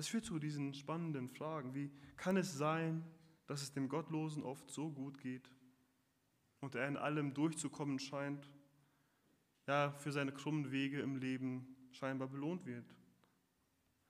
Das 0.00 0.08
führt 0.08 0.24
zu 0.24 0.38
diesen 0.38 0.72
spannenden 0.72 1.28
Fragen. 1.28 1.74
Wie 1.74 1.90
kann 2.16 2.38
es 2.38 2.56
sein, 2.56 3.04
dass 3.46 3.60
es 3.60 3.74
dem 3.74 3.90
Gottlosen 3.90 4.42
oft 4.42 4.70
so 4.70 4.90
gut 4.90 5.18
geht 5.18 5.52
und 6.60 6.74
er 6.74 6.88
in 6.88 6.96
allem 6.96 7.34
durchzukommen 7.34 7.98
scheint, 7.98 8.50
ja, 9.66 9.92
für 9.98 10.10
seine 10.10 10.32
krummen 10.32 10.72
Wege 10.72 11.00
im 11.00 11.16
Leben 11.16 11.76
scheinbar 11.90 12.28
belohnt 12.28 12.64
wird? 12.64 12.96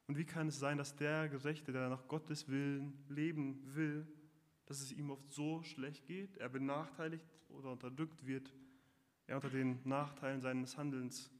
Und 0.07 0.17
wie 0.17 0.25
kann 0.25 0.47
es 0.47 0.61
sein, 0.61 0.79
dass 0.79 0.95
der 0.95 1.29
Gerechte, 1.29 1.73
der 1.73 1.89
nach 1.89 2.07
Gottes 2.07 2.47
Willen 2.47 2.93
leben 3.09 3.61
will, 3.75 4.07
dass 4.67 4.81
es 4.83 4.93
ihm 4.93 5.11
oft 5.11 5.33
so 5.33 5.65
schlecht 5.65 6.07
geht, 6.07 6.37
er 6.37 6.51
benachteiligt 6.51 7.27
oder 7.49 7.73
unterdrückt 7.73 8.25
wird, 8.25 8.55
er 9.27 9.35
unter 9.35 9.51
den 9.51 9.81
Nachteilen 9.83 10.41
seines 10.41 10.79
Handelns 10.79 11.33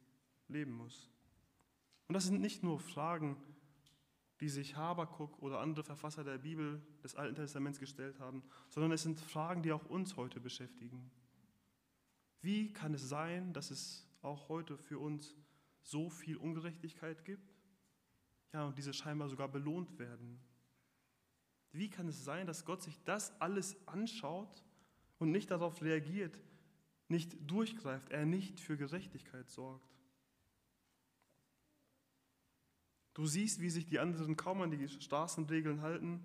leben 0.49 0.73
muss? 0.73 1.09
Und 2.09 2.15
das 2.15 2.25
sind 2.25 2.41
nicht 2.41 2.65
nur 2.65 2.81
Fragen, 2.81 3.37
die 4.41 4.49
sich 4.49 4.77
Habakuk 4.77 5.39
oder 5.43 5.61
andere 5.61 5.85
Verfasser 5.85 6.25
der 6.25 6.39
Bibel 6.39 6.83
des 7.03 7.15
Alten 7.15 7.35
Testaments 7.35 7.79
gestellt 7.79 8.19
haben, 8.19 8.43
sondern 8.69 8.93
es 8.93 9.03
sind 9.03 9.21
Fragen, 9.21 9.63
die 9.63 9.73
auch 9.73 9.85
uns 9.87 10.17
heute 10.17 10.41
beschäftigen. 10.41 11.11
Wie 12.41 12.73
kann 12.73 12.95
es 12.95 13.09
sein, 13.09 13.53
dass 13.53 13.71
es 13.71 14.09
auch 14.23 14.49
heute 14.49 14.79
für 14.79 14.99
uns 14.99 15.37
so 15.83 16.09
viel 16.09 16.37
Ungerechtigkeit 16.37 17.25
gibt? 17.25 17.55
Ja, 18.53 18.65
und 18.65 18.79
diese 18.79 18.93
scheinbar 18.93 19.29
sogar 19.29 19.49
belohnt 19.49 19.99
werden. 19.99 20.41
Wie 21.73 21.91
kann 21.91 22.09
es 22.09 22.25
sein, 22.25 22.47
dass 22.47 22.65
Gott 22.65 22.83
sich 22.83 22.99
das 23.05 23.39
alles 23.41 23.77
anschaut 23.87 24.65
und 25.19 25.31
nicht 25.31 25.51
darauf 25.51 25.83
reagiert, 25.83 26.43
nicht 27.09 27.37
durchgreift, 27.49 28.11
er 28.11 28.25
nicht 28.25 28.59
für 28.59 28.77
Gerechtigkeit 28.77 29.51
sorgt? 29.51 30.00
Du 33.15 33.27
siehst, 33.27 33.61
wie 33.61 33.71
sich 33.71 33.87
die 33.87 33.99
anderen 33.99 34.37
kaum 34.37 34.63
an 34.63 34.71
die 34.71 34.89
Straßenregeln 34.89 35.83
halten 35.83 36.23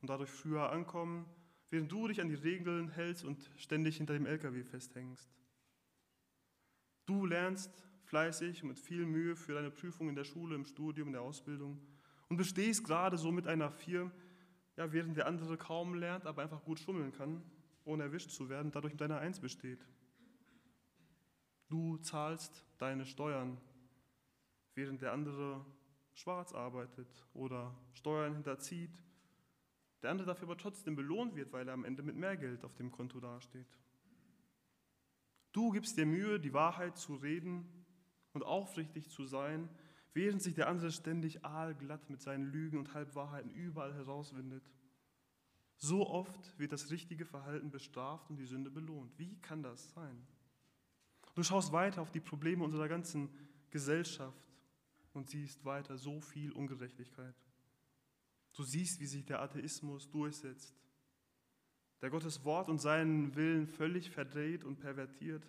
und 0.00 0.08
dadurch 0.08 0.30
früher 0.30 0.70
ankommen, 0.70 1.26
während 1.70 1.90
du 1.90 2.08
dich 2.08 2.20
an 2.20 2.28
die 2.28 2.34
Regeln 2.34 2.90
hältst 2.90 3.24
und 3.24 3.50
ständig 3.56 3.96
hinter 3.96 4.14
dem 4.14 4.26
LKW 4.26 4.62
festhängst. 4.62 5.28
Du 7.06 7.26
lernst 7.26 7.70
fleißig 8.04 8.62
und 8.62 8.68
mit 8.68 8.78
viel 8.78 9.04
Mühe 9.04 9.36
für 9.36 9.54
deine 9.54 9.70
Prüfung 9.70 10.08
in 10.08 10.14
der 10.14 10.24
Schule, 10.24 10.54
im 10.54 10.64
Studium, 10.64 11.08
in 11.08 11.12
der 11.12 11.22
Ausbildung 11.22 11.80
und 12.28 12.36
bestehst 12.36 12.84
gerade 12.84 13.18
so 13.18 13.32
mit 13.32 13.46
einer 13.46 13.70
Vier, 13.70 14.10
ja, 14.76 14.92
während 14.92 15.16
der 15.16 15.26
andere 15.26 15.56
kaum 15.56 15.94
lernt, 15.94 16.26
aber 16.26 16.42
einfach 16.42 16.62
gut 16.62 16.78
schummeln 16.78 17.12
kann, 17.12 17.42
ohne 17.84 18.04
erwischt 18.04 18.30
zu 18.30 18.48
werden, 18.48 18.70
dadurch 18.70 18.92
mit 18.92 19.02
einer 19.02 19.18
Eins 19.18 19.40
besteht. 19.40 19.84
Du 21.68 21.98
zahlst 21.98 22.64
deine 22.78 23.04
Steuern, 23.04 23.58
während 24.74 25.02
der 25.02 25.12
andere 25.12 25.64
schwarz 26.18 26.52
arbeitet 26.52 27.08
oder 27.32 27.74
Steuern 27.92 28.34
hinterzieht, 28.34 29.02
der 30.02 30.10
andere 30.10 30.26
dafür 30.26 30.48
aber 30.48 30.58
trotzdem 30.58 30.96
belohnt 30.96 31.36
wird, 31.36 31.52
weil 31.52 31.68
er 31.68 31.74
am 31.74 31.84
Ende 31.84 32.02
mit 32.02 32.16
mehr 32.16 32.36
Geld 32.36 32.64
auf 32.64 32.74
dem 32.74 32.90
Konto 32.90 33.20
dasteht. 33.20 33.78
Du 35.52 35.70
gibst 35.70 35.96
dir 35.96 36.06
Mühe, 36.06 36.38
die 36.40 36.52
Wahrheit 36.52 36.96
zu 36.96 37.14
reden 37.14 37.66
und 38.32 38.42
aufrichtig 38.42 39.08
zu 39.10 39.24
sein, 39.24 39.68
während 40.12 40.42
sich 40.42 40.54
der 40.54 40.68
andere 40.68 40.90
ständig 40.90 41.44
aalglatt 41.44 42.10
mit 42.10 42.20
seinen 42.20 42.46
Lügen 42.46 42.78
und 42.78 42.94
Halbwahrheiten 42.94 43.50
überall 43.50 43.94
herauswindet. 43.94 44.68
So 45.76 46.08
oft 46.08 46.58
wird 46.58 46.72
das 46.72 46.90
richtige 46.90 47.24
Verhalten 47.24 47.70
bestraft 47.70 48.28
und 48.30 48.36
die 48.36 48.44
Sünde 48.44 48.70
belohnt. 48.70 49.16
Wie 49.18 49.36
kann 49.40 49.62
das 49.62 49.92
sein? 49.92 50.26
Du 51.34 51.44
schaust 51.44 51.72
weiter 51.72 52.02
auf 52.02 52.10
die 52.10 52.20
Probleme 52.20 52.64
unserer 52.64 52.88
ganzen 52.88 53.30
Gesellschaft 53.70 54.47
und 55.18 55.28
siehst 55.28 55.64
weiter 55.64 55.98
so 55.98 56.20
viel 56.20 56.52
Ungerechtigkeit. 56.52 57.34
Du 58.54 58.62
siehst, 58.62 59.00
wie 59.00 59.06
sich 59.06 59.26
der 59.26 59.42
Atheismus 59.42 60.08
durchsetzt, 60.08 60.74
der 62.00 62.10
Gottes 62.10 62.44
Wort 62.44 62.68
und 62.68 62.80
seinen 62.80 63.34
Willen 63.34 63.66
völlig 63.66 64.10
verdreht 64.10 64.64
und 64.64 64.78
pervertiert. 64.78 65.44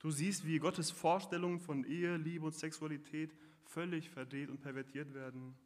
Du 0.00 0.10
siehst, 0.10 0.44
wie 0.44 0.58
Gottes 0.58 0.90
Vorstellungen 0.90 1.60
von 1.60 1.84
Ehe, 1.84 2.16
Liebe 2.16 2.44
und 2.44 2.54
Sexualität 2.54 3.34
völlig 3.62 4.10
verdreht 4.10 4.50
und 4.50 4.60
pervertiert 4.60 5.14
werden. 5.14 5.56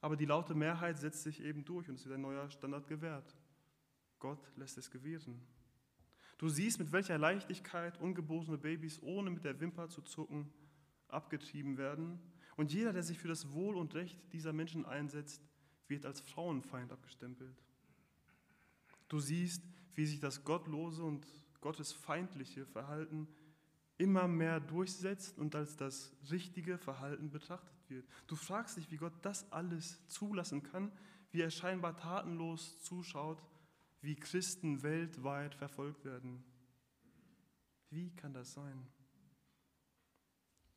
Aber 0.00 0.16
die 0.16 0.24
laute 0.24 0.54
Mehrheit 0.54 0.98
setzt 0.98 1.22
sich 1.22 1.42
eben 1.42 1.64
durch 1.64 1.88
und 1.88 1.96
es 1.96 2.06
wird 2.06 2.14
ein 2.14 2.22
neuer 2.22 2.50
Standard 2.50 2.86
gewährt. 2.86 3.36
Gott 4.20 4.50
lässt 4.56 4.78
es 4.78 4.90
gewähren. 4.90 5.40
Du 6.38 6.48
siehst, 6.48 6.78
mit 6.78 6.92
welcher 6.92 7.18
Leichtigkeit 7.18 8.00
ungeborene 8.00 8.58
Babys 8.58 9.00
ohne 9.02 9.30
mit 9.30 9.44
der 9.44 9.60
Wimper 9.60 9.88
zu 9.88 10.02
zucken 10.02 10.52
abgetrieben 11.12 11.78
werden. 11.78 12.18
Und 12.56 12.72
jeder, 12.72 12.92
der 12.92 13.02
sich 13.02 13.18
für 13.18 13.28
das 13.28 13.52
Wohl 13.52 13.76
und 13.76 13.94
Recht 13.94 14.18
dieser 14.32 14.52
Menschen 14.52 14.84
einsetzt, 14.86 15.42
wird 15.88 16.06
als 16.06 16.20
Frauenfeind 16.20 16.92
abgestempelt. 16.92 17.62
Du 19.08 19.20
siehst, 19.20 19.62
wie 19.94 20.06
sich 20.06 20.20
das 20.20 20.44
gottlose 20.44 21.02
und 21.02 21.26
gottesfeindliche 21.60 22.66
Verhalten 22.66 23.28
immer 23.98 24.26
mehr 24.26 24.58
durchsetzt 24.58 25.38
und 25.38 25.54
als 25.54 25.76
das 25.76 26.12
richtige 26.30 26.78
Verhalten 26.78 27.30
betrachtet 27.30 27.78
wird. 27.88 28.06
Du 28.26 28.36
fragst 28.36 28.76
dich, 28.76 28.90
wie 28.90 28.96
Gott 28.96 29.12
das 29.22 29.50
alles 29.52 30.06
zulassen 30.08 30.62
kann, 30.62 30.90
wie 31.30 31.40
er 31.40 31.50
scheinbar 31.50 31.96
tatenlos 31.96 32.80
zuschaut, 32.80 33.42
wie 34.00 34.16
Christen 34.16 34.82
weltweit 34.82 35.54
verfolgt 35.54 36.04
werden. 36.04 36.42
Wie 37.90 38.10
kann 38.10 38.32
das 38.32 38.52
sein? 38.54 38.86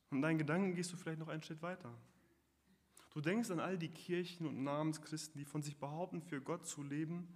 Und 0.09 0.17
in 0.17 0.21
deinen 0.21 0.37
Gedanken 0.37 0.75
gehst 0.75 0.91
du 0.93 0.97
vielleicht 0.97 1.19
noch 1.19 1.27
einen 1.27 1.43
Schritt 1.43 1.61
weiter. 1.61 1.93
Du 3.13 3.21
denkst 3.21 3.49
an 3.49 3.59
all 3.59 3.77
die 3.77 3.89
Kirchen 3.89 4.45
und 4.45 4.63
Namenschristen, 4.63 5.39
die 5.39 5.45
von 5.45 5.61
sich 5.61 5.77
behaupten, 5.77 6.21
für 6.21 6.41
Gott 6.41 6.65
zu 6.67 6.83
leben, 6.83 7.27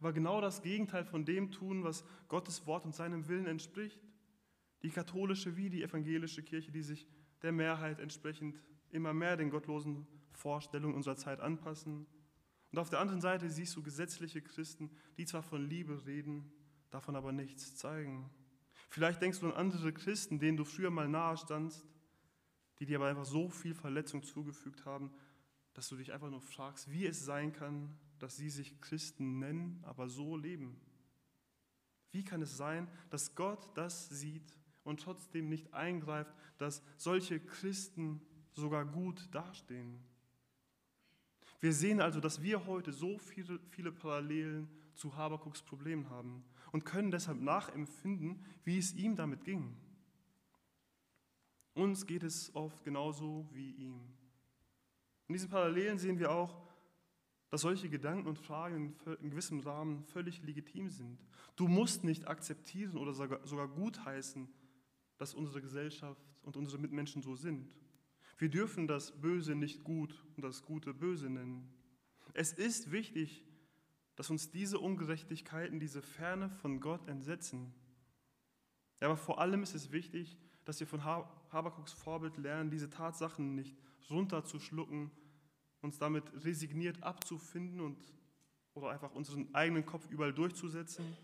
aber 0.00 0.12
genau 0.12 0.40
das 0.40 0.62
Gegenteil 0.62 1.04
von 1.04 1.24
dem 1.24 1.50
tun, 1.50 1.84
was 1.84 2.04
Gottes 2.28 2.66
Wort 2.66 2.84
und 2.84 2.94
seinem 2.94 3.28
Willen 3.28 3.46
entspricht. 3.46 4.00
Die 4.82 4.90
katholische 4.90 5.56
wie 5.56 5.70
die 5.70 5.82
evangelische 5.82 6.42
Kirche, 6.42 6.72
die 6.72 6.82
sich 6.82 7.06
der 7.42 7.52
Mehrheit 7.52 8.00
entsprechend 8.00 8.60
immer 8.90 9.12
mehr 9.12 9.36
den 9.36 9.50
gottlosen 9.50 10.06
Vorstellungen 10.32 10.94
unserer 10.94 11.16
Zeit 11.16 11.40
anpassen. 11.40 12.06
Und 12.72 12.78
auf 12.78 12.90
der 12.90 13.00
anderen 13.00 13.20
Seite 13.20 13.48
siehst 13.50 13.74
du 13.76 13.82
gesetzliche 13.82 14.42
Christen, 14.42 14.90
die 15.16 15.24
zwar 15.24 15.42
von 15.42 15.66
Liebe 15.66 16.06
reden, 16.06 16.52
davon 16.90 17.16
aber 17.16 17.32
nichts 17.32 17.76
zeigen. 17.76 18.30
Vielleicht 18.88 19.20
denkst 19.20 19.40
du 19.40 19.46
an 19.46 19.54
andere 19.54 19.92
Christen, 19.92 20.38
denen 20.38 20.56
du 20.56 20.64
früher 20.64 20.90
mal 20.90 21.08
nahe 21.08 21.36
standst, 21.36 21.86
die 22.78 22.86
dir 22.86 22.98
aber 22.98 23.08
einfach 23.08 23.24
so 23.24 23.48
viel 23.48 23.74
Verletzung 23.74 24.22
zugefügt 24.22 24.84
haben, 24.84 25.10
dass 25.74 25.88
du 25.88 25.96
dich 25.96 26.12
einfach 26.12 26.30
nur 26.30 26.40
fragst, 26.40 26.90
wie 26.90 27.06
es 27.06 27.24
sein 27.24 27.52
kann, 27.52 27.96
dass 28.18 28.36
sie 28.36 28.50
sich 28.50 28.80
Christen 28.80 29.38
nennen, 29.38 29.82
aber 29.84 30.08
so 30.08 30.36
leben. 30.36 30.80
Wie 32.12 32.24
kann 32.24 32.40
es 32.40 32.56
sein, 32.56 32.88
dass 33.10 33.34
Gott 33.34 33.68
das 33.74 34.08
sieht 34.08 34.58
und 34.84 35.00
trotzdem 35.00 35.48
nicht 35.48 35.74
eingreift, 35.74 36.34
dass 36.58 36.82
solche 36.96 37.40
Christen 37.40 38.22
sogar 38.52 38.86
gut 38.86 39.28
dastehen? 39.32 40.02
Wir 41.60 41.72
sehen 41.72 42.00
also, 42.00 42.20
dass 42.20 42.42
wir 42.42 42.66
heute 42.66 42.92
so 42.92 43.18
viele, 43.18 43.58
viele 43.70 43.92
Parallelen 43.92 44.68
zu 44.94 45.16
Habakuks 45.16 45.62
Problem 45.62 46.08
haben 46.10 46.44
und 46.72 46.84
können 46.84 47.10
deshalb 47.10 47.40
nachempfinden, 47.40 48.44
wie 48.64 48.78
es 48.78 48.94
ihm 48.94 49.16
damit 49.16 49.44
ging. 49.44 49.76
Uns 51.76 52.06
geht 52.06 52.22
es 52.22 52.54
oft 52.54 52.82
genauso 52.84 53.46
wie 53.52 53.72
ihm. 53.72 54.00
In 55.28 55.34
diesen 55.34 55.50
Parallelen 55.50 55.98
sehen 55.98 56.18
wir 56.18 56.32
auch, 56.32 56.56
dass 57.50 57.60
solche 57.60 57.90
Gedanken 57.90 58.26
und 58.26 58.38
Fragen 58.38 58.96
in 59.20 59.28
gewissem 59.28 59.60
Rahmen 59.60 60.02
völlig 60.04 60.42
legitim 60.42 60.88
sind. 60.88 61.22
Du 61.54 61.68
musst 61.68 62.02
nicht 62.02 62.28
akzeptieren 62.28 62.96
oder 62.96 63.12
sogar 63.12 63.68
gutheißen, 63.68 64.48
dass 65.18 65.34
unsere 65.34 65.60
Gesellschaft 65.60 66.24
und 66.42 66.56
unsere 66.56 66.80
Mitmenschen 66.80 67.20
so 67.20 67.36
sind. 67.36 67.76
Wir 68.38 68.48
dürfen 68.48 68.86
das 68.86 69.12
Böse 69.20 69.54
nicht 69.54 69.84
gut 69.84 70.24
und 70.34 70.44
das 70.44 70.64
Gute 70.64 70.94
böse 70.94 71.28
nennen. 71.28 71.68
Es 72.32 72.54
ist 72.54 72.90
wichtig, 72.90 73.44
dass 74.14 74.30
uns 74.30 74.50
diese 74.50 74.78
Ungerechtigkeiten, 74.78 75.78
diese 75.78 76.00
Ferne 76.00 76.48
von 76.48 76.80
Gott 76.80 77.06
entsetzen. 77.06 77.74
Aber 79.00 79.18
vor 79.18 79.42
allem 79.42 79.62
ist 79.62 79.74
es 79.74 79.92
wichtig, 79.92 80.38
dass 80.64 80.80
wir 80.80 80.86
von 80.86 81.04
Habakuks 81.52 81.92
Vorbild 81.92 82.36
lernen, 82.36 82.70
diese 82.70 82.90
Tatsachen 82.90 83.54
nicht 83.54 83.76
runterzuschlucken, 84.10 85.10
uns 85.80 85.98
damit 85.98 86.24
resigniert 86.44 87.02
abzufinden 87.02 87.80
und 87.80 87.96
oder 88.74 88.90
einfach 88.90 89.12
unseren 89.14 89.54
eigenen 89.54 89.86
Kopf 89.86 90.06
überall 90.10 90.34
durchzusetzen, 90.34 91.16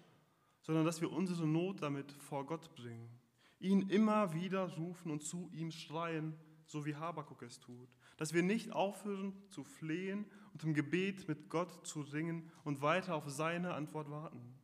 sondern 0.63 0.87
dass 0.87 1.03
wir 1.03 1.13
unsere 1.13 1.47
Not 1.47 1.83
damit 1.83 2.11
vor 2.13 2.47
Gott 2.47 2.75
bringen, 2.75 3.11
ihn 3.59 3.91
immer 3.91 4.33
wieder 4.33 4.69
rufen 4.77 5.11
und 5.11 5.23
zu 5.23 5.51
ihm 5.53 5.71
schreien, 5.71 6.35
so 6.65 6.87
wie 6.87 6.97
Habakuk 6.97 7.43
es 7.43 7.61
tut, 7.61 7.91
dass 8.17 8.33
wir 8.33 8.43
nicht 8.43 8.73
aufhören 8.73 9.35
zu 9.51 9.65
flehen 9.65 10.25
und 10.55 10.65
im 10.65 10.73
Gebet 10.73 11.29
mit 11.29 11.51
Gott 11.51 11.87
zu 11.87 12.01
ringen 12.01 12.51
und 12.65 12.81
weiter 12.81 13.15
auf 13.15 13.29
seine 13.29 13.75
Antwort 13.75 14.11
warten 14.11 14.62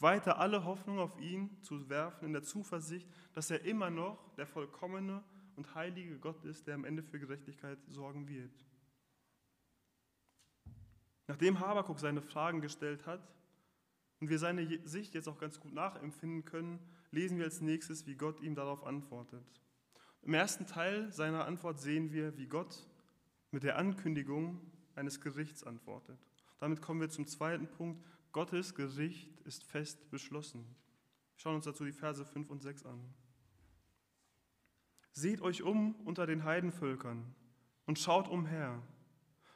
weiter 0.00 0.38
alle 0.38 0.64
Hoffnung 0.64 0.98
auf 0.98 1.18
ihn 1.20 1.60
zu 1.62 1.88
werfen, 1.88 2.26
in 2.26 2.32
der 2.32 2.42
Zuversicht, 2.42 3.08
dass 3.32 3.50
er 3.50 3.64
immer 3.64 3.90
noch 3.90 4.34
der 4.36 4.46
vollkommene 4.46 5.22
und 5.56 5.74
heilige 5.74 6.18
Gott 6.18 6.44
ist, 6.44 6.66
der 6.66 6.74
am 6.74 6.84
Ende 6.84 7.02
für 7.02 7.18
Gerechtigkeit 7.18 7.78
sorgen 7.88 8.28
wird. 8.28 8.52
Nachdem 11.26 11.60
Habakuk 11.60 11.98
seine 11.98 12.22
Fragen 12.22 12.60
gestellt 12.60 13.06
hat 13.06 13.20
und 14.20 14.30
wir 14.30 14.38
seine 14.38 14.66
Sicht 14.86 15.14
jetzt 15.14 15.28
auch 15.28 15.38
ganz 15.38 15.60
gut 15.60 15.74
nachempfinden 15.74 16.44
können, 16.44 16.78
lesen 17.10 17.38
wir 17.38 17.44
als 17.44 17.60
nächstes, 17.60 18.06
wie 18.06 18.14
Gott 18.14 18.40
ihm 18.40 18.54
darauf 18.54 18.84
antwortet. 18.84 19.44
Im 20.22 20.34
ersten 20.34 20.66
Teil 20.66 21.12
seiner 21.12 21.44
Antwort 21.44 21.80
sehen 21.80 22.12
wir, 22.12 22.36
wie 22.36 22.46
Gott 22.46 22.86
mit 23.50 23.62
der 23.62 23.78
Ankündigung 23.78 24.60
eines 24.94 25.20
Gerichts 25.20 25.64
antwortet. 25.64 26.18
Damit 26.58 26.82
kommen 26.82 27.00
wir 27.00 27.08
zum 27.08 27.26
zweiten 27.26 27.68
Punkt. 27.68 28.04
Gottes 28.32 28.74
Gericht 28.74 29.40
ist 29.40 29.64
fest 29.64 30.10
beschlossen. 30.10 30.64
Wir 31.34 31.40
schauen 31.40 31.56
uns 31.56 31.64
dazu 31.64 31.84
die 31.84 31.92
Verse 31.92 32.24
5 32.24 32.50
und 32.50 32.60
6 32.60 32.84
an. 32.84 33.00
Seht 35.12 35.40
euch 35.40 35.62
um 35.62 35.94
unter 36.04 36.26
den 36.26 36.44
Heidenvölkern 36.44 37.34
und 37.86 37.98
schaut 37.98 38.28
umher. 38.28 38.82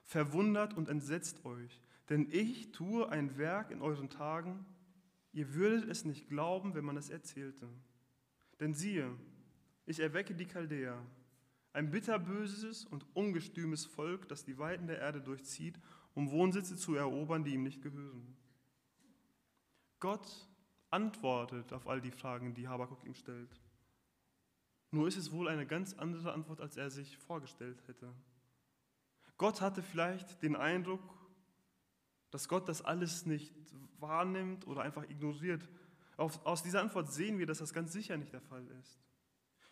Verwundert 0.05 0.75
und 0.75 0.89
entsetzt 0.89 1.45
euch, 1.45 1.81
denn 2.09 2.29
ich 2.31 2.73
tue 2.73 3.09
ein 3.09 3.39
Werk 3.39 3.71
in 3.71 3.81
euren 3.81 4.11
Tagen, 4.11 4.67
ihr 5.33 5.55
würdet 5.55 5.89
es 5.89 6.05
nicht 6.05 6.29
glauben, 6.29 6.75
wenn 6.75 6.85
man 6.85 6.97
es 6.97 7.11
erzählte. 7.11 7.69
Denn 8.61 8.75
siehe, 8.75 9.17
ich 9.87 10.01
erwecke 10.01 10.35
die 10.35 10.47
Chaldäer, 10.47 11.01
ein 11.73 11.91
bitterböses 11.91 12.85
und 12.85 13.07
ungestümes 13.15 13.87
Volk, 13.87 14.29
das 14.29 14.45
die 14.45 14.59
Weiten 14.59 14.87
der 14.87 14.99
Erde 14.99 15.21
durchzieht, 15.21 15.79
um 16.15 16.31
Wohnsitze 16.31 16.77
zu 16.77 16.95
erobern, 16.95 17.45
die 17.45 17.55
ihm 17.55 17.63
nicht 17.63 17.83
gehören. 17.83 18.37
Gott 20.03 20.49
antwortet 20.91 21.73
auf 21.73 21.87
all 21.87 22.01
die 22.01 22.11
Fragen, 22.11 22.55
die 22.55 22.67
Habakuk 22.67 23.05
ihm 23.05 23.15
stellt. 23.15 23.61
Nur 24.91 25.07
ist 25.07 25.17
es 25.17 25.31
wohl 25.31 25.47
eine 25.47 25.65
ganz 25.65 25.95
andere 25.95 26.33
Antwort, 26.33 26.61
als 26.61 26.77
er 26.77 26.91
sich 26.91 27.17
vorgestellt 27.19 27.81
hätte. 27.87 28.13
Gott 29.39 29.61
hatte 29.61 29.81
vielleicht 29.81 30.43
den 30.43 30.57
Eindruck, 30.57 31.01
dass 32.33 32.49
Gott 32.49 32.69
das 32.69 32.83
alles 32.83 33.27
nicht 33.27 33.55
wahrnimmt 34.01 34.67
oder 34.67 34.83
einfach 34.83 35.09
ignoriert. 35.09 35.71
Aus 36.17 36.65
dieser 36.65 36.81
Antwort 36.81 37.13
sehen 37.13 37.39
wir, 37.39 37.47
dass 37.47 37.59
das 37.59 37.73
ganz 37.73 37.93
sicher 37.93 38.17
nicht 38.17 38.33
der 38.33 38.43
Fall 38.43 38.67
ist. 38.81 38.99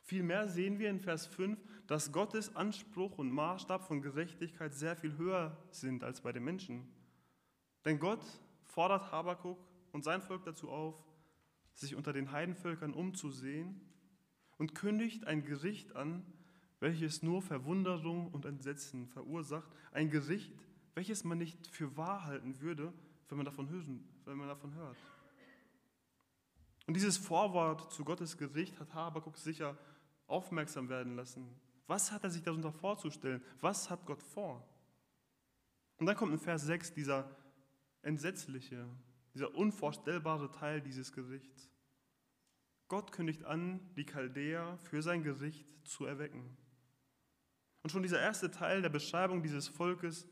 Vielmehr 0.02 0.46
sehen 0.46 0.78
wir 0.78 0.90
in 0.90 1.00
Vers 1.00 1.26
5, 1.26 1.58
dass 1.88 2.12
Gottes 2.12 2.54
Anspruch 2.54 3.18
und 3.18 3.32
Maßstab 3.32 3.84
von 3.84 4.00
Gerechtigkeit 4.00 4.74
sehr 4.74 4.94
viel 4.94 5.16
höher 5.16 5.60
sind 5.72 6.04
als 6.04 6.20
bei 6.20 6.30
den 6.30 6.44
Menschen. 6.44 6.88
Denn 7.84 7.98
Gott 7.98 8.24
fordert 8.62 9.10
Habakuk 9.10 9.58
und 9.92 10.04
sein 10.04 10.22
Volk 10.22 10.44
dazu 10.44 10.70
auf, 10.70 10.94
sich 11.74 11.94
unter 11.94 12.12
den 12.12 12.32
Heidenvölkern 12.32 12.92
umzusehen 12.92 13.80
und 14.58 14.74
kündigt 14.74 15.26
ein 15.26 15.44
Gericht 15.44 15.96
an, 15.96 16.24
welches 16.80 17.22
nur 17.22 17.42
Verwunderung 17.42 18.28
und 18.32 18.44
Entsetzen 18.44 19.06
verursacht. 19.06 19.70
Ein 19.92 20.10
Gericht, 20.10 20.52
welches 20.94 21.24
man 21.24 21.38
nicht 21.38 21.66
für 21.66 21.96
wahr 21.96 22.24
halten 22.24 22.60
würde, 22.60 22.92
wenn 23.28 23.36
man 23.36 23.46
davon, 23.46 23.68
hören, 23.68 24.04
wenn 24.24 24.36
man 24.36 24.48
davon 24.48 24.74
hört. 24.74 24.96
Und 26.86 26.94
dieses 26.94 27.16
Vorwort 27.16 27.92
zu 27.92 28.04
Gottes 28.04 28.36
Gericht 28.36 28.80
hat 28.80 28.94
Habakuk 28.94 29.36
sicher 29.38 29.78
aufmerksam 30.26 30.88
werden 30.88 31.16
lassen. 31.16 31.48
Was 31.86 32.12
hat 32.12 32.24
er 32.24 32.30
sich 32.30 32.42
darunter 32.42 32.72
vorzustellen? 32.72 33.42
Was 33.60 33.90
hat 33.90 34.06
Gott 34.06 34.22
vor? 34.22 34.66
Und 35.98 36.06
dann 36.06 36.16
kommt 36.16 36.32
in 36.32 36.38
Vers 36.38 36.62
6 36.62 36.94
dieser 36.94 37.30
entsetzliche, 38.02 38.88
dieser 39.40 39.54
unvorstellbare 39.54 40.50
Teil 40.50 40.82
dieses 40.82 41.12
Gerichts. 41.12 41.70
Gott 42.88 43.10
kündigt 43.10 43.42
an, 43.44 43.80
die 43.96 44.04
Chaldäer 44.04 44.76
für 44.82 45.00
sein 45.00 45.22
Gericht 45.22 45.74
zu 45.88 46.04
erwecken. 46.04 46.58
Und 47.82 47.88
schon 47.88 48.02
dieser 48.02 48.20
erste 48.20 48.50
Teil 48.50 48.82
der 48.82 48.90
Beschreibung 48.90 49.42
dieses 49.42 49.66
Volkes 49.66 50.28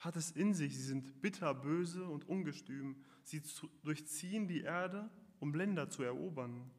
hat 0.00 0.16
es 0.16 0.32
in 0.32 0.52
sich. 0.52 0.76
Sie 0.76 0.82
sind 0.82 1.22
bitter, 1.22 1.54
böse 1.54 2.04
und 2.08 2.28
ungestüm. 2.28 3.04
Sie 3.22 3.40
durchziehen 3.84 4.48
die 4.48 4.62
Erde, 4.62 5.08
um 5.38 5.54
Länder 5.54 5.88
zu 5.88 6.02
erobern. 6.02 6.72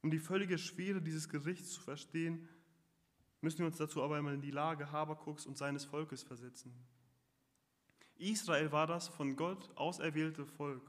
Um 0.00 0.10
die 0.10 0.18
völlige 0.18 0.58
Schwere 0.58 1.00
dieses 1.00 1.28
Gerichts 1.28 1.70
zu 1.70 1.80
verstehen, 1.80 2.48
müssen 3.40 3.60
wir 3.60 3.66
uns 3.66 3.76
dazu 3.76 4.02
aber 4.02 4.16
einmal 4.16 4.34
in 4.34 4.42
die 4.42 4.50
Lage 4.50 4.90
Habakuks 4.90 5.46
und 5.46 5.56
seines 5.56 5.84
Volkes 5.84 6.24
versetzen. 6.24 6.74
Israel 8.16 8.72
war 8.72 8.86
das 8.86 9.08
von 9.08 9.36
Gott 9.36 9.70
auserwählte 9.76 10.46
Volk. 10.46 10.82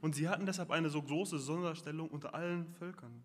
Und 0.00 0.14
sie 0.14 0.28
hatten 0.28 0.46
deshalb 0.46 0.70
eine 0.70 0.90
so 0.90 1.02
große 1.02 1.38
Sonderstellung 1.38 2.08
unter 2.08 2.34
allen 2.34 2.68
Völkern. 2.74 3.24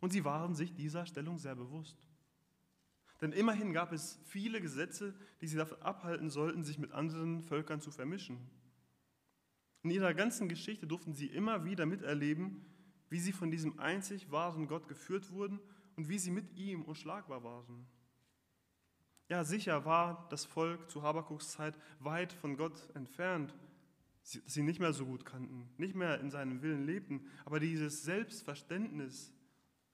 Und 0.00 0.12
sie 0.12 0.24
waren 0.24 0.54
sich 0.54 0.74
dieser 0.74 1.06
Stellung 1.06 1.38
sehr 1.38 1.54
bewusst. 1.54 1.96
Denn 3.20 3.32
immerhin 3.32 3.72
gab 3.72 3.92
es 3.92 4.18
viele 4.24 4.60
Gesetze, 4.60 5.14
die 5.40 5.46
sie 5.46 5.56
davon 5.56 5.80
abhalten 5.80 6.28
sollten, 6.28 6.64
sich 6.64 6.78
mit 6.78 6.92
anderen 6.92 7.42
Völkern 7.42 7.80
zu 7.80 7.92
vermischen. 7.92 8.38
In 9.84 9.90
ihrer 9.90 10.14
ganzen 10.14 10.48
Geschichte 10.48 10.86
durften 10.86 11.14
sie 11.14 11.26
immer 11.26 11.64
wieder 11.64 11.86
miterleben, 11.86 12.64
wie 13.10 13.20
sie 13.20 13.32
von 13.32 13.50
diesem 13.50 13.78
einzig 13.78 14.30
wahren 14.30 14.66
Gott 14.66 14.88
geführt 14.88 15.30
wurden 15.30 15.60
und 15.96 16.08
wie 16.08 16.18
sie 16.18 16.30
mit 16.30 16.56
ihm 16.56 16.82
unschlagbar 16.82 17.44
waren. 17.44 17.86
Ja, 19.32 19.44
sicher 19.44 19.86
war 19.86 20.26
das 20.28 20.44
Volk 20.44 20.90
zu 20.90 21.02
Habakuks 21.02 21.52
Zeit 21.52 21.78
weit 22.00 22.34
von 22.34 22.58
Gott 22.58 22.90
entfernt 22.92 23.54
sie 24.22 24.62
nicht 24.62 24.78
mehr 24.78 24.92
so 24.92 25.06
gut 25.06 25.24
kannten, 25.24 25.70
nicht 25.78 25.94
mehr 25.94 26.20
in 26.20 26.30
seinem 26.30 26.60
Willen 26.60 26.84
lebten, 26.84 27.26
aber 27.46 27.58
dieses 27.58 28.02
Selbstverständnis 28.02 29.32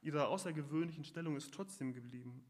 ihrer 0.00 0.26
außergewöhnlichen 0.26 1.04
Stellung 1.04 1.36
ist 1.36 1.54
trotzdem 1.54 1.92
geblieben. 1.92 2.44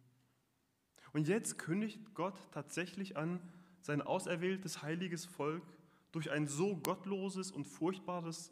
Und 1.12 1.29
jetzt 1.29 1.59
kündigt 1.59 2.14
Gott 2.14 2.38
tatsächlich 2.53 3.18
an, 3.18 3.38
sein 3.83 4.01
auserwähltes 4.01 4.81
heiliges 4.81 5.27
Volk 5.27 5.64
durch 6.11 6.31
ein 6.31 6.48
so 6.48 6.74
gottloses 6.74 7.51
und 7.51 7.66
furchtbares 7.66 8.51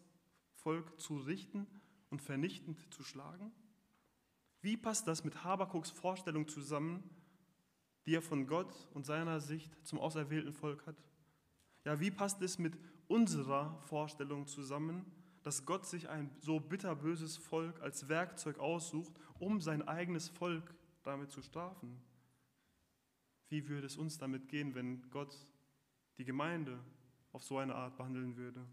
Volk 0.53 1.01
zu 1.01 1.17
richten 1.17 1.67
und 2.11 2.21
vernichtend 2.21 2.93
zu 2.93 3.03
schlagen? 3.03 3.51
Wie 4.61 4.77
passt 4.77 5.09
das 5.09 5.25
mit 5.25 5.43
Habakuks 5.43 5.91
Vorstellung 5.91 6.49
zusammen, 6.49 7.16
die 8.07 8.15
er 8.15 8.23
von 8.23 8.47
Gott 8.47 8.73
und 8.95 9.05
seiner 9.05 9.41
Sicht 9.41 9.77
zum 9.85 9.99
auserwählten 9.99 10.53
Volk 10.53 10.87
hat? 10.87 10.97
Ja, 11.85 12.01
wie 12.01 12.11
passt 12.11 12.41
es 12.43 12.59
mit 12.59 12.79
unserer 13.09 13.79
Vorstellung 13.83 14.47
zusammen, 14.47 15.05
dass 15.43 15.65
Gott 15.65 15.87
sich 15.87 16.09
ein 16.09 16.31
so 16.41 16.59
bitterböses 16.59 17.37
Volk 17.37 17.81
als 17.81 18.09
Werkzeug 18.09 18.59
aussucht, 18.59 19.13
um 19.39 19.61
sein 19.61 19.87
eigenes 19.87 20.29
Volk 20.29 20.75
damit 21.05 21.31
zu 21.31 21.41
strafen. 21.41 22.01
Wie 23.49 23.69
würde 23.69 23.87
es 23.87 23.97
uns 23.97 24.19
damit 24.19 24.49
gehen, 24.49 24.75
wenn 24.75 25.09
Gott 25.11 25.37
die 26.19 26.25
Gemeinde 26.25 26.81
auf 27.33 27.45
so 27.45 27.59
eine 27.59 27.77
Art 27.77 27.97
behandeln 27.97 28.37
würde? 28.37 28.67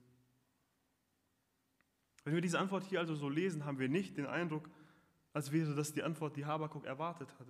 Wenn 2.24 2.34
wir 2.34 2.41
diese 2.41 2.58
Antwort 2.58 2.86
hier 2.86 3.02
also 3.02 3.13
so 3.13 3.30
lesen, 3.30 3.65
haben 3.65 3.78
wir 3.78 3.89
nicht 3.89 4.17
den 4.17 4.26
Eindruck, 4.26 4.67
als 5.32 5.52
wäre 5.52 5.76
das 5.76 5.93
die 5.93 6.02
Antwort, 6.02 6.38
die 6.38 6.46
Habakuk 6.46 6.86
erwartet 6.86 7.38
hat. 7.39 7.48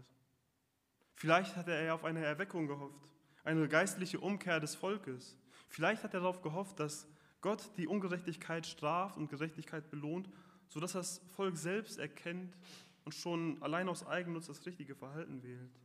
Vielleicht 1.15 1.55
hatte 1.55 1.71
er 1.71 1.95
auf 1.95 2.03
eine 2.03 2.23
Erweckung 2.23 2.67
gehofft, 2.67 3.11
eine 3.43 3.67
geistliche 3.67 4.19
Umkehr 4.19 4.59
des 4.59 4.75
Volkes. 4.75 5.37
Vielleicht 5.69 6.03
hat 6.03 6.13
er 6.13 6.21
darauf 6.21 6.41
gehofft, 6.41 6.79
dass 6.79 7.07
Gott 7.41 7.71
die 7.77 7.87
Ungerechtigkeit 7.87 8.65
straft 8.65 9.17
und 9.17 9.29
Gerechtigkeit 9.29 9.89
belohnt, 9.89 10.29
sodass 10.69 10.93
das 10.93 11.19
Volk 11.35 11.57
selbst 11.57 11.99
erkennt 11.99 12.57
und 13.05 13.13
schon 13.13 13.61
allein 13.61 13.89
aus 13.89 14.05
Eigennutz 14.05 14.47
das 14.47 14.65
richtige 14.65 14.95
Verhalten 14.95 15.43
wählt. 15.43 15.79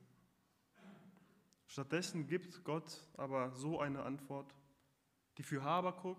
Stattdessen 1.67 2.27
gibt 2.27 2.65
Gott 2.65 3.05
aber 3.17 3.53
so 3.53 3.81
eine 3.81 4.03
Antwort, 4.03 4.55
die 5.37 5.43
für 5.43 5.63
Habakuk 5.63 6.19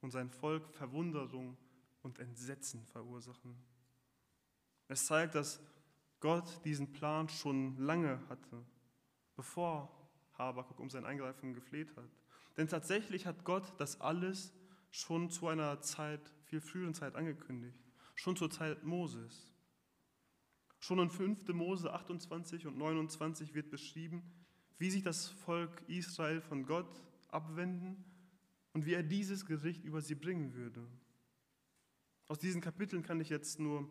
und 0.00 0.10
sein 0.10 0.30
Volk 0.30 0.68
Verwunderung 0.74 1.56
und 2.02 2.18
Entsetzen 2.18 2.84
verursachen. 2.86 3.56
Es 4.88 5.06
zeigt, 5.06 5.34
dass 5.34 5.60
Gott 6.22 6.64
diesen 6.64 6.92
Plan 6.92 7.28
schon 7.28 7.76
lange 7.76 8.20
hatte, 8.28 8.64
bevor 9.34 9.90
Habakuk 10.34 10.78
um 10.78 10.88
sein 10.88 11.04
Eingreifen 11.04 11.52
gefleht 11.52 11.94
hat. 11.96 12.08
Denn 12.56 12.68
tatsächlich 12.68 13.26
hat 13.26 13.44
Gott 13.44 13.74
das 13.78 14.00
alles 14.00 14.52
schon 14.92 15.30
zu 15.30 15.48
einer 15.48 15.80
Zeit, 15.80 16.20
viel 16.44 16.60
früheren 16.60 16.94
Zeit 16.94 17.16
angekündigt, 17.16 17.76
schon 18.14 18.36
zur 18.36 18.50
Zeit 18.50 18.84
Moses. 18.84 19.52
Schon 20.78 21.00
in 21.00 21.10
5. 21.10 21.48
Mose 21.48 21.92
28 21.92 22.68
und 22.68 22.78
29 22.78 23.54
wird 23.54 23.70
beschrieben, 23.70 24.22
wie 24.78 24.90
sich 24.90 25.02
das 25.02 25.28
Volk 25.28 25.82
Israel 25.88 26.40
von 26.40 26.66
Gott 26.66 27.02
abwenden 27.30 28.04
und 28.72 28.86
wie 28.86 28.94
er 28.94 29.02
dieses 29.02 29.44
Gericht 29.44 29.84
über 29.84 30.00
sie 30.00 30.14
bringen 30.14 30.54
würde. 30.54 30.86
Aus 32.28 32.38
diesen 32.38 32.60
Kapiteln 32.60 33.02
kann 33.02 33.20
ich 33.20 33.28
jetzt 33.28 33.58
nur 33.58 33.90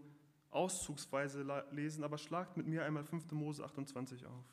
auszugsweise 0.51 1.43
lesen, 1.71 2.03
aber 2.03 2.17
schlagt 2.17 2.57
mit 2.57 2.67
mir 2.67 2.83
einmal 2.83 3.03
5. 3.03 3.31
Mose 3.31 3.63
28 3.63 4.25
auf. 4.25 4.45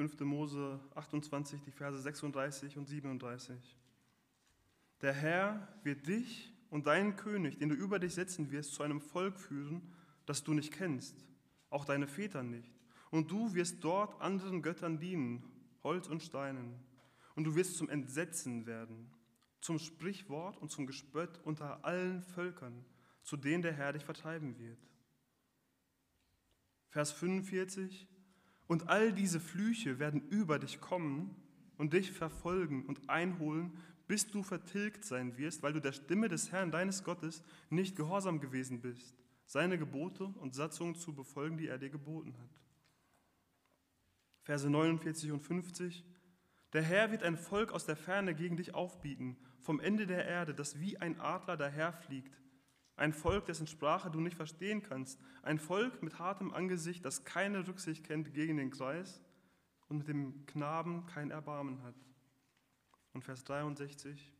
Fünfte 0.00 0.24
Mose 0.24 0.80
28, 0.94 1.60
die 1.60 1.70
Verse 1.70 1.98
36 1.98 2.78
und 2.78 2.86
37. 2.86 3.76
Der 5.02 5.12
Herr 5.12 5.68
wird 5.82 6.06
dich 6.06 6.52
und 6.68 6.86
deinen 6.86 7.16
König, 7.16 7.58
den 7.58 7.70
du 7.70 7.74
über 7.74 7.98
dich 7.98 8.14
setzen 8.14 8.50
wirst, 8.50 8.74
zu 8.74 8.82
einem 8.82 9.00
Volk 9.00 9.38
führen, 9.38 9.82
das 10.26 10.44
du 10.44 10.52
nicht 10.52 10.72
kennst, 10.72 11.24
auch 11.70 11.84
deine 11.84 12.06
Väter 12.06 12.42
nicht. 12.42 12.72
Und 13.10 13.30
du 13.30 13.54
wirst 13.54 13.82
dort 13.82 14.20
anderen 14.20 14.62
Göttern 14.62 14.98
dienen, 14.98 15.44
Holz 15.82 16.06
und 16.06 16.22
Steinen. 16.22 16.74
Und 17.34 17.44
du 17.44 17.54
wirst 17.56 17.76
zum 17.76 17.88
Entsetzen 17.88 18.66
werden, 18.66 19.10
zum 19.60 19.78
Sprichwort 19.78 20.58
und 20.58 20.70
zum 20.70 20.86
Gespött 20.86 21.40
unter 21.44 21.84
allen 21.84 22.22
Völkern, 22.22 22.84
zu 23.22 23.36
denen 23.36 23.62
der 23.62 23.72
Herr 23.72 23.92
dich 23.92 24.04
vertreiben 24.04 24.58
wird. 24.58 24.78
Vers 26.90 27.12
45. 27.12 28.06
Und 28.66 28.88
all 28.88 29.12
diese 29.12 29.40
Flüche 29.40 29.98
werden 29.98 30.28
über 30.28 30.58
dich 30.58 30.80
kommen 30.80 31.34
und 31.76 31.92
dich 31.92 32.12
verfolgen 32.12 32.84
und 32.86 33.08
einholen, 33.08 33.72
bis 34.10 34.26
du 34.26 34.42
vertilgt 34.42 35.04
sein 35.04 35.38
wirst, 35.38 35.62
weil 35.62 35.72
du 35.72 35.80
der 35.80 35.92
Stimme 35.92 36.26
des 36.26 36.50
Herrn 36.50 36.72
deines 36.72 37.04
Gottes 37.04 37.44
nicht 37.68 37.94
gehorsam 37.94 38.40
gewesen 38.40 38.80
bist, 38.80 39.14
seine 39.46 39.78
Gebote 39.78 40.24
und 40.24 40.52
Satzungen 40.52 40.96
zu 40.96 41.14
befolgen, 41.14 41.58
die 41.58 41.68
er 41.68 41.78
dir 41.78 41.90
geboten 41.90 42.36
hat. 42.36 42.60
Verse 44.42 44.68
49 44.68 45.30
und 45.30 45.42
50. 45.42 46.04
Der 46.72 46.82
Herr 46.82 47.12
wird 47.12 47.22
ein 47.22 47.36
Volk 47.36 47.70
aus 47.70 47.86
der 47.86 47.94
Ferne 47.94 48.34
gegen 48.34 48.56
dich 48.56 48.74
aufbieten, 48.74 49.36
vom 49.60 49.78
Ende 49.78 50.08
der 50.08 50.24
Erde, 50.24 50.54
das 50.54 50.80
wie 50.80 50.98
ein 50.98 51.20
Adler 51.20 51.56
daherfliegt. 51.56 52.36
Ein 52.96 53.12
Volk, 53.12 53.46
dessen 53.46 53.68
Sprache 53.68 54.10
du 54.10 54.18
nicht 54.18 54.36
verstehen 54.36 54.82
kannst. 54.82 55.20
Ein 55.42 55.60
Volk 55.60 56.02
mit 56.02 56.18
hartem 56.18 56.52
Angesicht, 56.52 57.04
das 57.04 57.22
keine 57.22 57.64
Rücksicht 57.68 58.02
kennt 58.02 58.34
gegen 58.34 58.56
den 58.56 58.72
Kreis 58.72 59.22
und 59.86 59.98
mit 59.98 60.08
dem 60.08 60.46
Knaben 60.46 61.06
kein 61.06 61.30
Erbarmen 61.30 61.84
hat. 61.84 62.09
Und 63.12 63.22
Vers 63.22 63.44
63. 63.44 64.32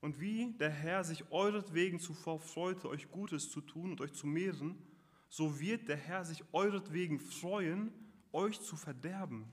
Und 0.00 0.18
wie 0.20 0.52
der 0.54 0.70
Herr 0.70 1.04
sich 1.04 1.30
euretwegen 1.30 2.00
zuvor 2.00 2.40
freute, 2.40 2.88
euch 2.88 3.10
Gutes 3.10 3.50
zu 3.50 3.60
tun 3.60 3.92
und 3.92 4.00
euch 4.00 4.12
zu 4.12 4.26
mehren, 4.26 4.76
so 5.28 5.60
wird 5.60 5.88
der 5.88 5.96
Herr 5.96 6.24
sich 6.24 6.44
euretwegen 6.52 7.20
freuen, 7.20 7.92
euch 8.32 8.60
zu 8.60 8.76
verderben 8.76 9.46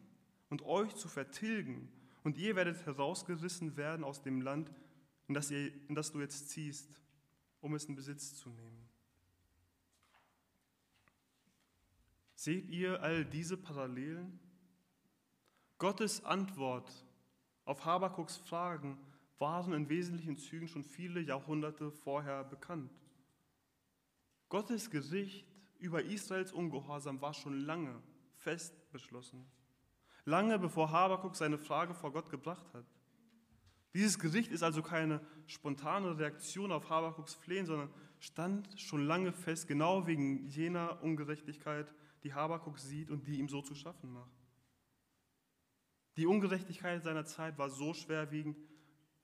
und 0.50 0.64
euch 0.64 0.96
zu 0.96 1.08
vertilgen. 1.08 1.92
Und 2.24 2.38
ihr 2.38 2.56
werdet 2.56 2.86
herausgerissen 2.86 3.78
werden 3.78 4.04
aus 4.04 4.22
dem 4.22 4.42
Land, 4.42 4.72
in 5.28 5.36
das, 5.36 5.52
ihr, 5.52 5.72
in 5.88 5.96
das 5.96 6.12
du 6.12 6.20
jetzt 6.20 6.50
ziehst, 6.50 7.00
um 7.62 7.76
es 7.76 7.86
in 7.86 7.96
Besitz 7.96 8.36
zu 8.36 8.50
nehmen. 8.50 8.90
Seht 12.34 12.70
ihr 12.70 13.04
all 13.04 13.26
diese 13.26 13.58
Parallelen? 13.58 14.40
Gottes 15.78 16.24
Antwort 16.26 16.90
auf 17.70 17.86
Habakuks 17.86 18.38
Fragen 18.38 18.98
waren 19.38 19.74
in 19.74 19.90
wesentlichen 19.90 20.38
Zügen 20.38 20.68
schon 20.68 20.84
viele 20.84 21.22
Jahrhunderte 21.22 21.92
vorher 21.92 22.44
bekannt. 22.44 22.92
Gottes 24.50 24.90
Gericht 24.90 25.46
über 25.78 26.02
Israels 26.04 26.52
Ungehorsam 26.52 27.22
war 27.22 27.36
schon 27.36 27.60
lange 27.60 28.02
fest 28.38 28.74
beschlossen. 28.92 29.46
Lange 30.26 30.58
bevor 30.58 30.90
Habakuk 30.90 31.36
seine 31.36 31.60
Frage 31.60 31.94
vor 31.94 32.12
Gott 32.12 32.32
gebracht 32.32 32.66
hat. 32.74 32.86
Dieses 33.94 34.18
Gericht 34.18 34.52
ist 34.52 34.64
also 34.64 34.82
keine 34.82 35.22
spontane 35.46 36.18
Reaktion 36.18 36.72
auf 36.72 36.90
Habakuks 36.90 37.36
Flehen, 37.36 37.68
sondern 37.68 37.92
stand 38.20 38.68
schon 38.80 39.06
lange 39.06 39.32
fest, 39.32 39.68
genau 39.68 40.08
wegen 40.08 40.48
jener 40.48 41.04
Ungerechtigkeit, 41.04 41.94
die 42.24 42.34
Habakuk 42.34 42.80
sieht 42.80 43.12
und 43.12 43.28
die 43.28 43.38
ihm 43.38 43.48
so 43.48 43.62
zu 43.62 43.76
schaffen 43.76 44.12
macht. 44.12 44.39
Die 46.20 46.26
Ungerechtigkeit 46.26 47.02
seiner 47.02 47.24
Zeit 47.24 47.58
war 47.58 47.70
so 47.70 47.94
schwerwiegend, 47.94 48.58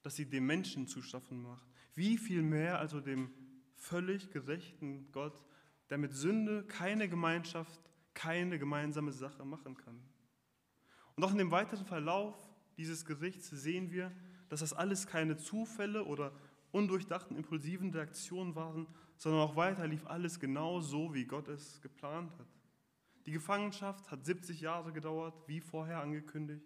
dass 0.02 0.16
sie 0.16 0.30
dem 0.30 0.46
Menschen 0.46 0.88
zu 0.88 1.02
schaffen 1.02 1.42
macht. 1.42 1.68
Wie 1.94 2.18
viel 2.18 2.42
mehr 2.42 2.80
also 2.80 3.02
dem 3.02 3.34
völlig 3.76 4.32
gerechten 4.32 5.12
Gott, 5.12 5.44
der 5.90 5.98
mit 5.98 6.14
Sünde 6.14 6.64
keine 6.64 7.10
Gemeinschaft, 7.10 7.82
keine 8.14 8.58
gemeinsame 8.60 9.12
Sache 9.12 9.44
machen 9.44 9.76
kann. 9.76 10.00
Und 11.18 11.26
auch 11.26 11.34
in 11.34 11.38
dem 11.38 11.52
weiteren 11.52 11.86
Verlauf 11.86 12.34
dieses 12.78 13.04
Gerichts 13.04 13.50
sehen 13.50 13.92
wir, 13.92 14.14
dass 14.48 14.62
das 14.62 14.72
alles 14.72 15.06
keine 15.06 15.36
Zufälle 15.36 16.06
oder 16.06 16.32
undurchdachten, 16.72 17.36
impulsiven 17.36 17.92
Reaktionen 17.92 18.56
waren, 18.56 18.88
sondern 19.18 19.42
auch 19.42 19.58
weiter 19.58 19.86
lief 19.86 20.06
alles 20.08 20.40
genau 20.40 20.80
so, 20.80 21.14
wie 21.14 21.26
Gott 21.26 21.50
es 21.50 21.82
geplant 21.82 22.32
hat. 22.40 22.48
Die 23.26 23.34
Gefangenschaft 23.34 24.10
hat 24.10 24.24
70 24.24 24.62
Jahre 24.62 24.94
gedauert, 24.94 25.36
wie 25.46 25.60
vorher 25.60 26.00
angekündigt. 26.00 26.64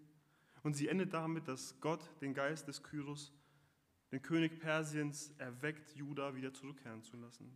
Und 0.64 0.74
sie 0.74 0.88
endet 0.88 1.14
damit, 1.14 1.48
dass 1.48 1.80
Gott 1.80 2.02
den 2.22 2.34
Geist 2.34 2.68
des 2.68 2.84
Kyros, 2.84 3.34
den 4.12 4.22
König 4.22 4.60
Persiens, 4.60 5.34
erweckt, 5.38 5.96
Juda 5.96 6.36
wieder 6.36 6.54
zurückkehren 6.54 7.04
zu 7.04 7.18
lassen. 7.18 7.56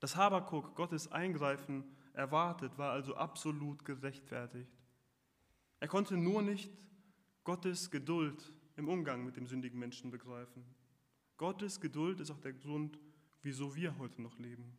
Dass 0.00 0.16
Habakuk 0.16 0.74
Gottes 0.74 1.10
Eingreifen 1.10 1.84
erwartet, 2.12 2.76
war 2.78 2.92
also 2.92 3.14
absolut 3.16 3.84
gerechtfertigt. 3.84 4.72
Er 5.80 5.88
konnte 5.88 6.16
nur 6.16 6.42
nicht 6.42 6.70
Gottes 7.44 7.90
Geduld 7.90 8.52
im 8.76 8.88
Umgang 8.88 9.24
mit 9.24 9.36
dem 9.36 9.46
sündigen 9.46 9.78
Menschen 9.78 10.10
begreifen. 10.10 10.64
Gottes 11.36 11.80
Geduld 11.80 12.20
ist 12.20 12.30
auch 12.30 12.40
der 12.40 12.52
Grund, 12.52 12.98
wieso 13.42 13.74
wir 13.74 13.98
heute 13.98 14.22
noch 14.22 14.38
leben. 14.38 14.78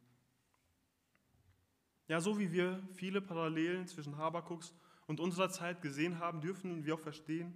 Ja, 2.08 2.22
so 2.22 2.38
wie 2.40 2.52
wir 2.52 2.82
viele 2.94 3.22
Parallelen 3.22 3.88
zwischen 3.88 4.18
Habakuks 4.18 4.74
und 5.08 5.20
unserer 5.20 5.50
Zeit 5.50 5.82
gesehen 5.82 6.20
haben, 6.20 6.42
dürfen 6.42 6.86
wir 6.86 6.96
auch 6.96 7.00
verstehen, 7.00 7.54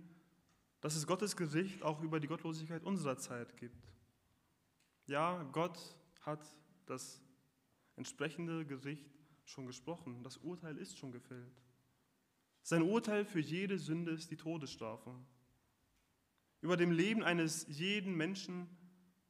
dass 0.82 0.96
es 0.96 1.08
Gottes 1.08 1.36
Gericht 1.36 1.82
auch 1.84 2.02
über 2.02 2.20
die 2.20 2.28
Gottlosigkeit 2.28 2.84
unserer 2.84 3.18
Zeit 3.18 3.58
gibt. 3.58 3.92
Ja, 5.06 5.44
Gott 5.54 5.80
hat 6.22 6.46
das 6.86 7.22
entsprechende 7.96 8.66
Gericht 8.66 9.10
schon 9.46 9.66
gesprochen. 9.66 10.24
Das 10.24 10.38
Urteil 10.38 10.78
ist 10.78 10.98
schon 10.98 11.12
gefällt. 11.12 11.62
Sein 12.62 12.82
Urteil 12.82 13.26
für 13.26 13.40
jede 13.40 13.80
Sünde 13.80 14.12
ist 14.12 14.30
die 14.30 14.36
Todesstrafe. 14.36 15.16
Über 16.62 16.76
dem 16.76 16.92
Leben 16.92 17.24
eines 17.24 17.66
jeden 17.70 18.16
Menschen, 18.16 18.68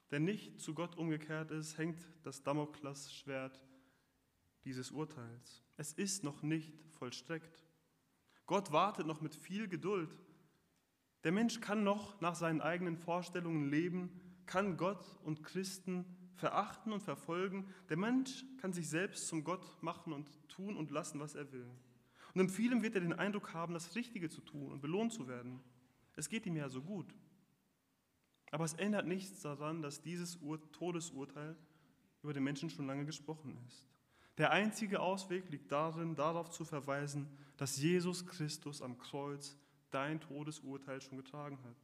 der 0.09 0.19
nicht 0.19 0.59
zu 0.59 0.73
Gott 0.73 0.97
umgekehrt 0.97 1.51
ist, 1.51 1.77
hängt 1.77 1.99
das 2.23 2.41
Damoklesschwert 2.41 3.61
dieses 4.63 4.91
Urteils. 4.91 5.63
Es 5.75 5.93
ist 5.93 6.23
noch 6.23 6.41
nicht 6.41 6.73
vollstreckt. 6.97 7.66
Gott 8.47 8.71
wartet 8.71 9.05
noch 9.05 9.21
mit 9.21 9.35
viel 9.35 9.67
Geduld. 9.67 10.17
Der 11.23 11.31
Mensch 11.31 11.59
kann 11.59 11.83
noch 11.83 12.19
nach 12.21 12.35
seinen 12.35 12.61
eigenen 12.61 12.97
Vorstellungen 12.97 13.69
leben, 13.69 14.09
kann 14.45 14.77
Gott 14.77 15.19
und 15.23 15.43
Christen 15.43 16.05
verachten 16.35 16.93
und 16.93 17.03
verfolgen. 17.03 17.67
Der 17.89 17.97
Mensch 17.97 18.45
kann 18.61 18.71
sich 18.71 18.89
selbst 18.89 19.27
zum 19.27 19.43
Gott 19.43 19.83
machen 19.83 20.13
und 20.13 20.29
tun 20.47 20.77
und 20.77 20.91
lassen, 20.91 21.19
was 21.19 21.35
er 21.35 21.51
will. 21.51 21.67
Und 22.33 22.41
in 22.41 22.49
vielem 22.49 22.83
wird 22.83 22.95
er 22.95 23.01
den 23.01 23.13
Eindruck 23.13 23.53
haben, 23.53 23.73
das 23.73 23.95
Richtige 23.95 24.29
zu 24.29 24.41
tun 24.41 24.71
und 24.71 24.81
belohnt 24.81 25.11
zu 25.11 25.27
werden. 25.27 25.59
Es 26.15 26.29
geht 26.29 26.45
ihm 26.45 26.55
ja 26.55 26.69
so 26.69 26.81
gut. 26.81 27.13
Aber 28.51 28.63
es 28.63 28.73
ändert 28.73 29.07
nichts 29.07 29.41
daran, 29.41 29.81
dass 29.81 30.01
dieses 30.01 30.39
Todesurteil 30.71 31.57
über 32.23 32.33
den 32.33 32.43
Menschen 32.43 32.69
schon 32.69 32.87
lange 32.87 33.05
gesprochen 33.05 33.57
ist. 33.67 33.85
Der 34.37 34.51
einzige 34.51 34.99
Ausweg 34.99 35.49
liegt 35.49 35.71
darin, 35.71 36.15
darauf 36.15 36.49
zu 36.49 36.63
verweisen, 36.63 37.27
dass 37.57 37.77
Jesus 37.77 38.25
Christus 38.27 38.81
am 38.81 38.97
Kreuz 38.97 39.57
dein 39.89 40.19
Todesurteil 40.19 41.01
schon 41.01 41.17
getragen 41.17 41.57
hat. 41.63 41.75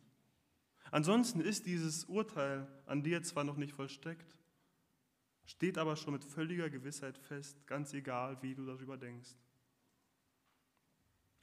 Ansonsten 0.91 1.41
ist 1.41 1.65
dieses 1.65 2.05
Urteil 2.05 2.67
an 2.85 3.01
dir 3.01 3.23
zwar 3.23 3.43
noch 3.43 3.57
nicht 3.57 3.73
vollstreckt, 3.73 4.37
steht 5.45 5.77
aber 5.77 5.95
schon 5.95 6.13
mit 6.13 6.23
völliger 6.23 6.69
Gewissheit 6.69 7.17
fest, 7.17 7.65
ganz 7.65 7.93
egal, 7.93 8.41
wie 8.43 8.53
du 8.53 8.65
darüber 8.65 8.97
denkst. 8.97 9.35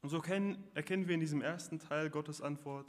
Und 0.02 0.08
so 0.08 0.22
erkennen 0.22 1.08
wir 1.08 1.14
in 1.14 1.20
diesem 1.20 1.42
ersten 1.42 1.78
Teil 1.78 2.08
Gottes 2.08 2.40
Antwort 2.40 2.86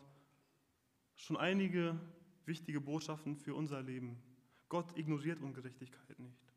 schon 1.16 1.38
einige 1.38 2.00
wichtige 2.46 2.80
Botschaften 2.80 3.36
für 3.36 3.56
unser 3.56 3.82
Leben. 3.82 4.22
Gott 4.70 4.98
ignoriert 4.98 5.42
Ungerechtigkeit 5.42 6.20
nicht. 6.20 6.51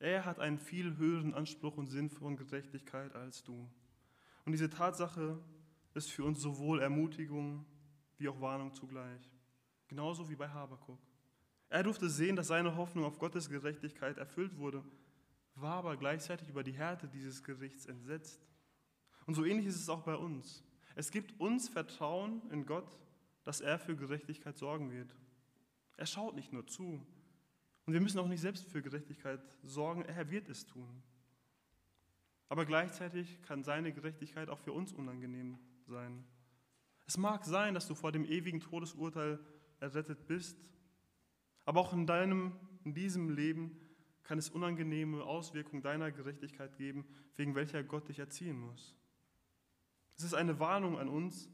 Er 0.00 0.24
hat 0.24 0.40
einen 0.40 0.58
viel 0.58 0.96
höheren 0.96 1.34
Anspruch 1.34 1.76
und 1.76 1.86
Sinn 1.86 2.08
von 2.08 2.36
Gerechtigkeit 2.36 3.14
als 3.14 3.44
du. 3.44 3.68
Und 4.46 4.52
diese 4.52 4.70
Tatsache 4.70 5.38
ist 5.92 6.10
für 6.10 6.24
uns 6.24 6.40
sowohl 6.40 6.80
Ermutigung 6.80 7.66
wie 8.16 8.28
auch 8.28 8.40
Warnung 8.40 8.74
zugleich. 8.74 9.20
Genauso 9.88 10.30
wie 10.30 10.36
bei 10.36 10.48
Habakuk. 10.48 10.98
Er 11.68 11.82
durfte 11.82 12.08
sehen, 12.08 12.34
dass 12.34 12.48
seine 12.48 12.76
Hoffnung 12.76 13.04
auf 13.04 13.18
Gottes 13.18 13.50
Gerechtigkeit 13.50 14.16
erfüllt 14.16 14.56
wurde, 14.56 14.82
war 15.54 15.74
aber 15.74 15.98
gleichzeitig 15.98 16.48
über 16.48 16.62
die 16.64 16.72
Härte 16.72 17.06
dieses 17.06 17.44
Gerichts 17.44 17.84
entsetzt. 17.84 18.40
Und 19.26 19.34
so 19.34 19.44
ähnlich 19.44 19.66
ist 19.66 19.76
es 19.76 19.90
auch 19.90 20.02
bei 20.02 20.16
uns. 20.16 20.64
Es 20.94 21.10
gibt 21.10 21.38
uns 21.38 21.68
Vertrauen 21.68 22.40
in 22.50 22.64
Gott, 22.64 22.98
dass 23.44 23.60
er 23.60 23.78
für 23.78 23.96
Gerechtigkeit 23.96 24.56
sorgen 24.56 24.90
wird. 24.90 25.14
Er 25.98 26.06
schaut 26.06 26.34
nicht 26.34 26.54
nur 26.54 26.66
zu, 26.66 27.06
und 27.90 27.94
wir 27.94 28.00
müssen 28.00 28.20
auch 28.20 28.28
nicht 28.28 28.40
selbst 28.40 28.70
für 28.70 28.82
Gerechtigkeit 28.82 29.40
sorgen, 29.64 30.02
er 30.02 30.30
wird 30.30 30.48
es 30.48 30.64
tun. 30.64 31.02
Aber 32.48 32.64
gleichzeitig 32.64 33.42
kann 33.42 33.64
seine 33.64 33.92
Gerechtigkeit 33.92 34.48
auch 34.48 34.60
für 34.60 34.72
uns 34.72 34.92
unangenehm 34.92 35.58
sein. 35.88 36.24
Es 37.08 37.18
mag 37.18 37.44
sein, 37.44 37.74
dass 37.74 37.88
du 37.88 37.96
vor 37.96 38.12
dem 38.12 38.24
ewigen 38.24 38.60
Todesurteil 38.60 39.40
errettet 39.80 40.28
bist, 40.28 40.70
aber 41.64 41.80
auch 41.80 41.92
in 41.92 42.06
deinem, 42.06 42.52
in 42.84 42.94
diesem 42.94 43.28
Leben 43.28 43.76
kann 44.22 44.38
es 44.38 44.50
unangenehme 44.50 45.24
Auswirkungen 45.24 45.82
deiner 45.82 46.12
Gerechtigkeit 46.12 46.76
geben, 46.76 47.04
wegen 47.34 47.56
welcher 47.56 47.82
Gott 47.82 48.08
dich 48.08 48.20
erziehen 48.20 48.60
muss. 48.60 48.94
Es 50.16 50.22
ist 50.22 50.34
eine 50.34 50.60
Warnung 50.60 50.96
an 50.96 51.08
uns, 51.08 51.50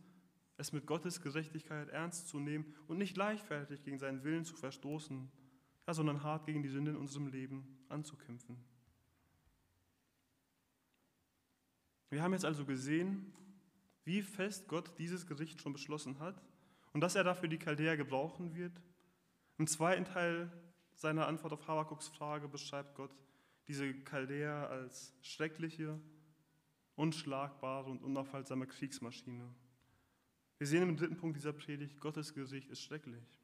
es 0.58 0.70
mit 0.70 0.84
Gottes 0.84 1.22
Gerechtigkeit 1.22 1.88
ernst 1.88 2.28
zu 2.28 2.40
nehmen 2.40 2.74
und 2.88 2.98
nicht 2.98 3.16
leichtfertig 3.16 3.84
gegen 3.84 3.98
seinen 3.98 4.22
Willen 4.22 4.44
zu 4.44 4.54
verstoßen, 4.54 5.32
ja, 5.86 5.94
sondern 5.94 6.22
hart 6.22 6.46
gegen 6.46 6.62
die 6.62 6.68
Sünde 6.68 6.90
in 6.92 6.96
unserem 6.96 7.28
Leben 7.28 7.78
anzukämpfen. 7.88 8.56
Wir 12.10 12.22
haben 12.22 12.32
jetzt 12.32 12.44
also 12.44 12.64
gesehen, 12.64 13.32
wie 14.04 14.22
fest 14.22 14.68
Gott 14.68 14.98
dieses 14.98 15.26
Gericht 15.26 15.60
schon 15.60 15.72
beschlossen 15.72 16.18
hat 16.20 16.40
und 16.92 17.00
dass 17.00 17.16
er 17.16 17.24
dafür 17.24 17.48
die 17.48 17.58
Chaldäer 17.58 17.96
gebrauchen 17.96 18.54
wird. 18.54 18.80
Im 19.58 19.66
zweiten 19.66 20.04
Teil 20.04 20.50
seiner 20.94 21.26
Antwort 21.26 21.52
auf 21.52 21.66
Habakuks 21.66 22.08
Frage 22.08 22.48
beschreibt 22.48 22.94
Gott 22.94 23.14
diese 23.68 23.92
Chaldäer 24.04 24.70
als 24.70 25.12
schreckliche, 25.20 26.00
unschlagbare 26.94 27.90
und 27.90 28.02
unaufhaltsame 28.02 28.66
Kriegsmaschine. 28.66 29.52
Wir 30.58 30.66
sehen 30.66 30.82
im 30.82 30.96
dritten 30.96 31.16
Punkt 31.16 31.36
dieser 31.36 31.52
Predigt, 31.52 32.00
Gottes 32.00 32.32
Gericht 32.32 32.70
ist 32.70 32.80
schrecklich. 32.80 33.40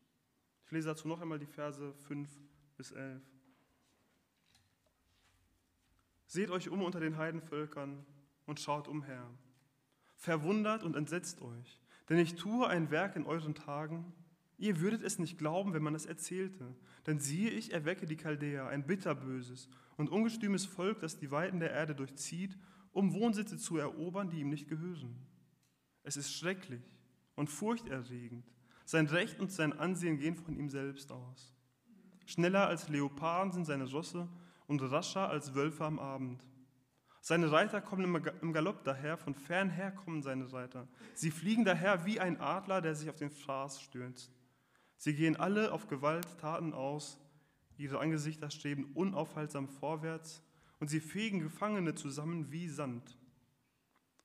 Ich 0.64 0.72
lese 0.72 0.88
dazu 0.88 1.08
noch 1.08 1.20
einmal 1.20 1.38
die 1.38 1.46
Verse 1.46 1.92
5 2.06 2.28
bis 2.76 2.92
11. 2.92 3.22
Seht 6.26 6.50
euch 6.50 6.70
um 6.70 6.82
unter 6.82 7.00
den 7.00 7.18
Heidenvölkern 7.18 8.06
und 8.46 8.58
schaut 8.58 8.88
umher. 8.88 9.28
Verwundert 10.16 10.82
und 10.82 10.96
entsetzt 10.96 11.42
euch, 11.42 11.80
denn 12.08 12.18
ich 12.18 12.36
tue 12.36 12.66
ein 12.66 12.90
Werk 12.90 13.16
in 13.16 13.26
euren 13.26 13.54
Tagen. 13.54 14.12
Ihr 14.56 14.80
würdet 14.80 15.02
es 15.02 15.18
nicht 15.18 15.36
glauben, 15.36 15.74
wenn 15.74 15.82
man 15.82 15.94
es 15.94 16.06
erzählte. 16.06 16.74
Denn 17.06 17.18
siehe, 17.18 17.50
ich 17.50 17.72
erwecke 17.72 18.06
die 18.06 18.16
Chaldäer, 18.16 18.68
ein 18.68 18.86
bitterböses 18.86 19.68
und 19.96 20.10
ungestümes 20.10 20.64
Volk, 20.64 21.00
das 21.00 21.18
die 21.18 21.30
Weiten 21.30 21.58
der 21.58 21.72
Erde 21.72 21.94
durchzieht, 21.94 22.56
um 22.92 23.12
Wohnsitze 23.12 23.58
zu 23.58 23.76
erobern, 23.76 24.30
die 24.30 24.40
ihm 24.40 24.50
nicht 24.50 24.68
gehören. 24.68 25.16
Es 26.04 26.16
ist 26.16 26.32
schrecklich 26.32 26.82
und 27.34 27.48
furchterregend. 27.50 28.46
Sein 28.84 29.06
Recht 29.06 29.40
und 29.40 29.52
sein 29.52 29.72
Ansehen 29.78 30.18
gehen 30.18 30.36
von 30.36 30.56
ihm 30.56 30.68
selbst 30.68 31.12
aus. 31.12 31.54
Schneller 32.26 32.66
als 32.66 32.88
Leoparden 32.88 33.52
sind 33.52 33.64
seine 33.64 33.90
Rosse 33.90 34.28
und 34.66 34.80
rascher 34.82 35.28
als 35.28 35.54
Wölfe 35.54 35.84
am 35.84 35.98
Abend. 35.98 36.42
Seine 37.20 37.52
Reiter 37.52 37.80
kommen 37.80 38.20
im 38.40 38.52
Galopp 38.52 38.82
daher, 38.84 39.16
von 39.16 39.34
fern 39.34 39.70
her 39.70 39.92
kommen 39.92 40.22
seine 40.22 40.52
Reiter. 40.52 40.88
Sie 41.14 41.30
fliegen 41.30 41.64
daher 41.64 42.04
wie 42.04 42.18
ein 42.18 42.40
Adler, 42.40 42.80
der 42.80 42.96
sich 42.96 43.08
auf 43.08 43.16
den 43.16 43.30
Fraß 43.30 43.80
stürzt. 43.80 44.32
Sie 44.96 45.14
gehen 45.14 45.36
alle 45.36 45.72
auf 45.72 45.86
Gewalttaten 45.86 46.72
aus, 46.72 47.18
ihre 47.76 48.00
Angesichter 48.00 48.50
streben 48.50 48.90
unaufhaltsam 48.94 49.68
vorwärts 49.68 50.42
und 50.80 50.88
sie 50.88 51.00
fegen 51.00 51.40
Gefangene 51.40 51.94
zusammen 51.94 52.50
wie 52.50 52.68
Sand. 52.68 53.16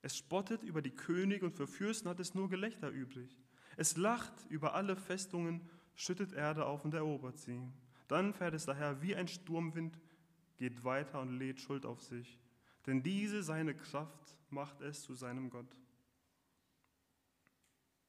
Es 0.02 0.18
spottet 0.18 0.64
über 0.64 0.82
die 0.82 0.96
Könige 0.96 1.46
und 1.46 1.56
für 1.56 1.68
Fürsten 1.68 2.10
hat 2.10 2.20
es 2.20 2.34
nur 2.34 2.50
Gelächter 2.50 2.90
übrig. 2.90 3.38
Es 3.78 3.96
lacht 3.96 4.34
über 4.50 4.74
alle 4.76 4.98
Festungen, 4.98 5.62
schüttet 5.96 6.34
Erde 6.34 6.66
auf 6.66 6.84
und 6.84 6.94
erobert 6.94 7.38
sie. 7.38 7.62
Dann 8.10 8.34
fährt 8.34 8.54
es 8.54 8.66
daher 8.66 9.02
wie 9.02 9.16
ein 9.16 9.30
Sturmwind, 9.30 9.98
geht 10.58 10.84
weiter 10.84 11.22
und 11.22 11.38
lädt 11.38 11.62
Schuld 11.62 11.86
auf 11.86 12.02
sich 12.02 12.38
denn 12.88 13.04
diese 13.04 13.44
seine 13.44 13.76
Kraft 13.76 14.38
macht 14.50 14.82
es 14.82 15.04
zu 15.04 15.14
seinem 15.14 15.50
Gott. 15.50 15.76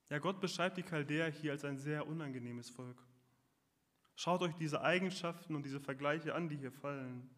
Ja, 0.08 0.18
Gott 0.18 0.40
beschreibt 0.40 0.78
die 0.78 0.84
Chaldäer 0.84 1.30
hier 1.30 1.52
als 1.52 1.64
ein 1.64 1.76
sehr 1.76 2.06
unangenehmes 2.06 2.70
Volk. 2.70 2.96
Schaut 4.14 4.40
euch 4.40 4.54
diese 4.54 4.80
Eigenschaften 4.80 5.54
und 5.54 5.64
diese 5.66 5.80
Vergleiche 5.80 6.34
an, 6.34 6.48
die 6.48 6.56
hier 6.56 6.72
fallen. 6.72 7.28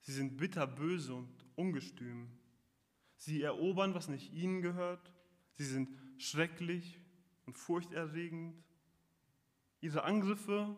Sie 0.00 0.12
sind 0.12 0.38
bitterböse 0.38 1.14
und 1.14 1.30
ungestüm. 1.54 2.30
Sie 3.16 3.42
erobern, 3.42 3.94
was 3.94 4.08
nicht 4.08 4.32
ihnen 4.32 4.62
gehört. 4.62 5.12
Sie 5.52 5.64
sind 5.64 5.90
schrecklich 6.16 6.98
und 7.50 7.58
furchterregend. 7.58 8.54
Ihre 9.80 10.04
Angriffe 10.04 10.76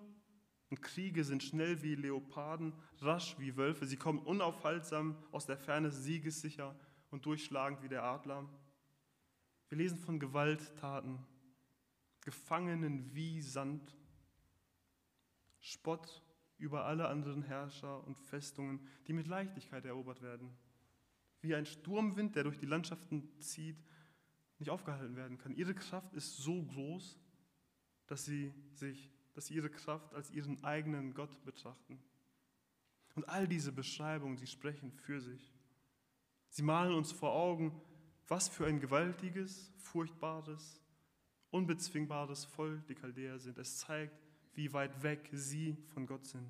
und 0.70 0.80
Kriege 0.80 1.22
sind 1.22 1.42
schnell 1.42 1.82
wie 1.82 1.94
Leoparden, 1.94 2.72
rasch 3.00 3.38
wie 3.38 3.58
Wölfe. 3.58 3.84
Sie 3.84 3.98
kommen 3.98 4.20
unaufhaltsam 4.20 5.22
aus 5.32 5.44
der 5.44 5.58
Ferne, 5.58 5.90
siegessicher 5.90 6.74
und 7.10 7.26
durchschlagend 7.26 7.82
wie 7.82 7.90
der 7.90 8.04
Adler. 8.04 8.48
Wir 9.68 9.76
lesen 9.76 9.98
von 9.98 10.18
Gewalttaten, 10.18 11.18
Gefangenen 12.22 13.14
wie 13.14 13.42
Sand, 13.42 13.94
Spott 15.60 16.22
über 16.56 16.86
alle 16.86 17.08
anderen 17.08 17.42
Herrscher 17.42 18.02
und 18.06 18.16
Festungen, 18.16 18.88
die 19.06 19.12
mit 19.12 19.26
Leichtigkeit 19.26 19.84
erobert 19.84 20.22
werden. 20.22 20.56
Wie 21.42 21.54
ein 21.54 21.66
Sturmwind, 21.66 22.34
der 22.34 22.44
durch 22.44 22.56
die 22.56 22.64
Landschaften 22.64 23.28
zieht, 23.40 23.84
nicht 24.62 24.70
aufgehalten 24.70 25.16
werden 25.16 25.38
kann. 25.38 25.54
Ihre 25.54 25.74
Kraft 25.74 26.12
ist 26.14 26.38
so 26.38 26.62
groß, 26.62 27.18
dass 28.06 28.24
sie 28.24 28.52
sich 28.72 29.12
dass 29.34 29.46
sie 29.46 29.54
ihre 29.54 29.70
Kraft 29.70 30.14
als 30.14 30.30
ihren 30.30 30.62
eigenen 30.64 31.14
Gott 31.14 31.42
betrachten. 31.44 31.98
Und 33.14 33.28
all 33.28 33.46
diese 33.46 33.72
Beschreibungen, 33.72 34.36
sie 34.36 34.46
sprechen 34.46 34.92
für 34.92 35.20
sich. 35.20 35.52
Sie 36.48 36.62
malen 36.62 36.94
uns 36.94 37.12
vor 37.12 37.32
Augen, 37.32 37.80
was 38.28 38.48
für 38.48 38.66
ein 38.66 38.80
gewaltiges, 38.80 39.72
furchtbares, 39.78 40.80
unbezwingbares 41.50 42.44
Volk 42.44 42.86
die 42.86 42.94
Chaldäer 42.94 43.38
sind. 43.38 43.58
Es 43.58 43.78
zeigt, 43.78 44.18
wie 44.54 44.72
weit 44.72 45.02
weg 45.02 45.28
sie 45.32 45.76
von 45.88 46.06
Gott 46.06 46.26
sind. 46.26 46.48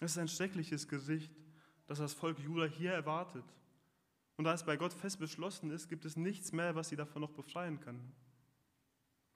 Es 0.00 0.12
ist 0.12 0.18
ein 0.18 0.28
schreckliches 0.28 0.88
Gesicht, 0.88 1.30
das 1.86 1.98
das 1.98 2.14
Volk 2.14 2.38
Juda 2.38 2.64
hier 2.64 2.92
erwartet. 2.92 3.44
Und 4.42 4.46
da 4.46 4.54
es 4.54 4.64
bei 4.64 4.76
Gott 4.76 4.92
fest 4.92 5.20
beschlossen 5.20 5.70
ist, 5.70 5.88
gibt 5.88 6.04
es 6.04 6.16
nichts 6.16 6.50
mehr, 6.50 6.74
was 6.74 6.88
sie 6.88 6.96
davon 6.96 7.22
noch 7.22 7.30
befreien 7.30 7.78
kann. 7.78 8.12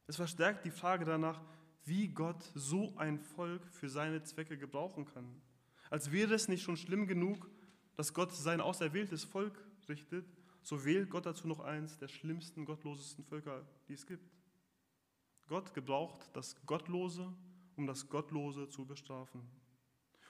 Es 0.09 0.17
verstärkt 0.17 0.65
die 0.65 0.73
Frage 0.73 1.05
danach, 1.05 1.41
wie 1.85 2.09
Gott 2.09 2.43
so 2.57 2.93
ein 2.97 3.21
Volk 3.21 3.65
für 3.69 3.89
seine 3.89 4.25
Zwecke 4.25 4.59
gebrauchen 4.59 5.05
kann. 5.05 5.41
Als 5.91 6.11
wäre 6.11 6.35
es 6.35 6.49
nicht 6.49 6.65
schon 6.65 6.77
schlimm 6.77 7.07
genug, 7.07 7.49
dass 7.95 8.15
Gott 8.15 8.33
sein 8.33 8.61
auserwähltes 8.61 9.23
Volk 9.23 9.65
richtet, 9.89 10.27
so 10.61 10.85
wählt 10.85 11.09
Gott 11.09 11.27
dazu 11.27 11.47
noch 11.47 11.61
eins 11.61 11.99
der 11.99 12.09
schlimmsten, 12.09 12.65
gottlosesten 12.65 13.23
Völker, 13.23 13.65
die 13.87 13.93
es 13.93 14.09
gibt. 14.09 14.29
Gott 15.47 15.73
gebraucht 15.73 16.31
das 16.33 16.57
Gottlose, 16.67 17.33
um 17.77 17.87
das 17.87 18.09
Gottlose 18.09 18.69
zu 18.71 18.85
bestrafen. 18.85 19.43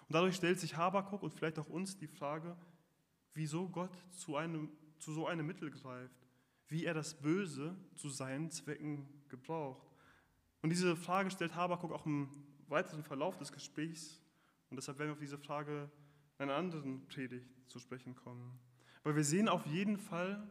Und 0.07 0.15
dadurch 0.15 0.37
stellt 0.37 0.61
sich 0.61 0.77
Habakuk 0.77 1.23
und 1.23 1.33
vielleicht 1.33 1.59
auch 1.59 1.71
uns 1.71 1.97
die 1.97 2.09
Frage, 2.09 2.59
wieso 3.37 3.69
Gott 3.69 3.93
zu, 4.11 4.37
einem, 4.37 4.71
zu 4.99 5.13
so 5.13 5.27
einem 5.27 5.47
Mittel 5.47 5.71
greift, 5.71 6.27
wie 6.69 6.85
er 6.85 6.95
das 6.95 7.15
Böse 7.21 7.77
zu 7.95 8.09
seinen 8.09 8.51
Zwecken 8.51 9.07
gebraucht. 9.29 9.87
Und 10.63 10.71
diese 10.71 10.97
Frage 10.97 11.31
stellt 11.31 11.55
Habakuk 11.55 11.93
auch 11.93 12.07
im 12.07 12.29
weiteren 12.69 13.05
Verlauf 13.05 13.37
des 13.39 13.53
Gesprächs. 13.53 14.21
Und 14.71 14.77
deshalb 14.77 14.99
werden 14.99 15.11
wir 15.11 15.13
auf 15.13 15.21
diese 15.21 15.39
Frage 15.39 15.91
in 16.39 16.45
einer 16.45 16.55
anderen 16.55 17.07
Predigt 17.07 17.49
zu 17.69 17.79
sprechen 17.79 18.15
kommen. 18.17 18.59
Aber 19.05 19.15
wir 19.15 19.25
sehen 19.25 19.49
auf 19.49 19.65
jeden 19.67 19.99
Fall, 19.99 20.51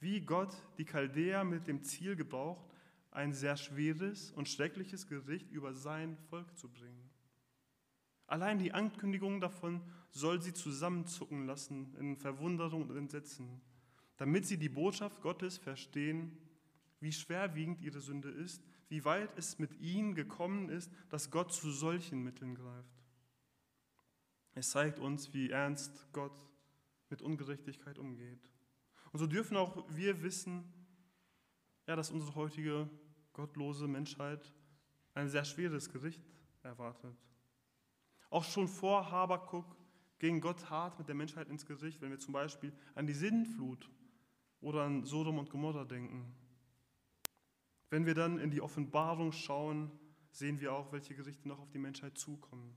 wie 0.00 0.20
Gott 0.20 0.54
die 0.78 0.84
Chaldäer 0.84 1.44
mit 1.44 1.68
dem 1.68 1.82
Ziel 1.82 2.16
gebraucht, 2.16 2.66
ein 3.12 3.32
sehr 3.32 3.56
schweres 3.56 4.30
und 4.32 4.48
schreckliches 4.48 5.06
Gericht 5.06 5.50
über 5.50 5.72
sein 5.72 6.18
Volk 6.28 6.56
zu 6.58 6.68
bringen. 6.68 7.10
Allein 8.26 8.58
die 8.58 8.72
Ankündigung 8.72 9.40
davon 9.40 9.82
soll 10.10 10.42
sie 10.42 10.52
zusammenzucken 10.52 11.46
lassen 11.46 11.94
in 11.98 12.16
Verwunderung 12.16 12.88
und 12.88 12.96
Entsetzen, 12.96 13.60
damit 14.16 14.46
sie 14.46 14.58
die 14.58 14.68
Botschaft 14.68 15.20
Gottes 15.22 15.58
verstehen, 15.58 16.36
wie 17.00 17.12
schwerwiegend 17.12 17.80
ihre 17.80 18.00
Sünde 18.00 18.30
ist 18.30 18.62
wie 18.88 19.04
weit 19.04 19.36
es 19.36 19.58
mit 19.58 19.80
ihnen 19.80 20.14
gekommen 20.14 20.68
ist, 20.68 20.90
dass 21.08 21.30
Gott 21.30 21.52
zu 21.52 21.70
solchen 21.70 22.22
Mitteln 22.22 22.54
greift. 22.54 23.04
Es 24.54 24.70
zeigt 24.70 24.98
uns, 24.98 25.34
wie 25.34 25.50
ernst 25.50 26.06
Gott 26.12 26.40
mit 27.10 27.20
Ungerechtigkeit 27.20 27.98
umgeht. 27.98 28.50
Und 29.12 29.18
so 29.18 29.26
dürfen 29.26 29.56
auch 29.56 29.84
wir 29.90 30.22
wissen, 30.22 30.72
ja, 31.86 31.96
dass 31.96 32.10
unsere 32.10 32.34
heutige 32.34 32.88
gottlose 33.32 33.86
Menschheit 33.86 34.52
ein 35.14 35.28
sehr 35.28 35.44
schweres 35.44 35.90
Gericht 35.90 36.24
erwartet. 36.62 37.16
Auch 38.30 38.44
schon 38.44 38.68
vor 38.68 39.10
Habakuk 39.10 39.64
ging 40.18 40.40
Gott 40.40 40.70
hart 40.70 40.98
mit 40.98 41.08
der 41.08 41.14
Menschheit 41.14 41.48
ins 41.48 41.66
Gericht, 41.66 42.00
wenn 42.00 42.10
wir 42.10 42.18
zum 42.18 42.32
Beispiel 42.32 42.72
an 42.94 43.06
die 43.06 43.12
Sinnflut 43.12 43.90
oder 44.60 44.84
an 44.84 45.04
Sodom 45.04 45.38
und 45.38 45.50
Gomorra 45.50 45.84
denken. 45.84 46.34
Wenn 47.90 48.06
wir 48.06 48.14
dann 48.14 48.38
in 48.38 48.50
die 48.50 48.60
Offenbarung 48.60 49.32
schauen, 49.32 49.90
sehen 50.30 50.60
wir 50.60 50.72
auch, 50.72 50.92
welche 50.92 51.14
Gerichte 51.14 51.48
noch 51.48 51.60
auf 51.60 51.70
die 51.70 51.78
Menschheit 51.78 52.18
zukommen. 52.18 52.76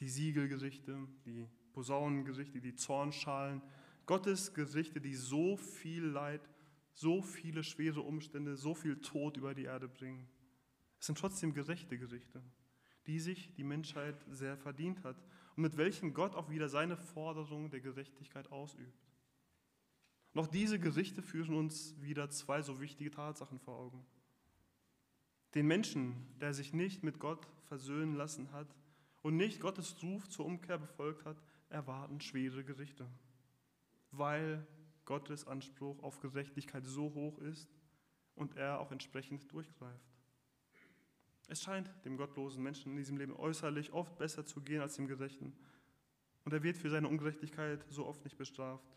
Die 0.00 0.08
Siegelgerichte, 0.08 1.08
die 1.24 1.48
Posaunengerichte, 1.72 2.60
die 2.60 2.74
Zornschalen, 2.74 3.62
Gottes 4.06 4.54
Gerichte, 4.54 5.00
die 5.00 5.14
so 5.14 5.56
viel 5.56 6.04
Leid, 6.04 6.48
so 6.92 7.22
viele 7.22 7.62
schwere 7.62 8.00
Umstände, 8.00 8.56
so 8.56 8.74
viel 8.74 9.00
Tod 9.00 9.36
über 9.36 9.54
die 9.54 9.64
Erde 9.64 9.88
bringen. 9.88 10.28
Es 10.98 11.06
sind 11.06 11.18
trotzdem 11.18 11.54
gerechte 11.54 11.96
Gerichte, 11.98 12.42
die 13.10 13.18
sich 13.18 13.52
die 13.54 13.64
Menschheit 13.64 14.24
sehr 14.30 14.56
verdient 14.56 15.02
hat 15.02 15.16
und 15.56 15.64
mit 15.64 15.76
welchen 15.76 16.14
Gott 16.14 16.36
auch 16.36 16.48
wieder 16.48 16.68
seine 16.68 16.96
Forderung 16.96 17.68
der 17.68 17.80
Gerechtigkeit 17.80 18.52
ausübt. 18.52 19.04
Noch 20.32 20.46
diese 20.46 20.78
Gerichte 20.78 21.20
führen 21.20 21.54
uns 21.54 22.00
wieder 22.00 22.30
zwei 22.30 22.62
so 22.62 22.80
wichtige 22.80 23.10
Tatsachen 23.10 23.58
vor 23.58 23.76
Augen. 23.76 24.06
Den 25.56 25.66
Menschen, 25.66 26.14
der 26.40 26.54
sich 26.54 26.72
nicht 26.72 27.02
mit 27.02 27.18
Gott 27.18 27.48
versöhnen 27.64 28.14
lassen 28.14 28.52
hat 28.52 28.76
und 29.22 29.36
nicht 29.36 29.58
Gottes 29.58 30.00
Ruf 30.04 30.28
zur 30.28 30.46
Umkehr 30.46 30.78
befolgt 30.78 31.24
hat, 31.24 31.42
erwarten 31.68 32.20
schwere 32.20 32.62
Gerichte, 32.62 33.08
weil 34.12 34.64
Gottes 35.04 35.48
Anspruch 35.48 36.00
auf 36.04 36.20
Gerechtigkeit 36.20 36.86
so 36.86 37.12
hoch 37.12 37.38
ist 37.38 37.68
und 38.36 38.56
er 38.56 38.78
auch 38.78 38.92
entsprechend 38.92 39.50
durchgreift. 39.50 40.19
Es 41.50 41.62
scheint 41.62 41.90
dem 42.04 42.16
gottlosen 42.16 42.62
Menschen 42.62 42.92
in 42.92 42.96
diesem 42.96 43.16
Leben 43.16 43.34
äußerlich 43.34 43.92
oft 43.92 44.16
besser 44.18 44.46
zu 44.46 44.60
gehen 44.60 44.80
als 44.80 44.94
dem 44.94 45.08
Gerechten. 45.08 45.52
Und 46.44 46.52
er 46.52 46.62
wird 46.62 46.76
für 46.76 46.90
seine 46.90 47.08
Ungerechtigkeit 47.08 47.84
so 47.90 48.06
oft 48.06 48.22
nicht 48.22 48.38
bestraft. 48.38 48.96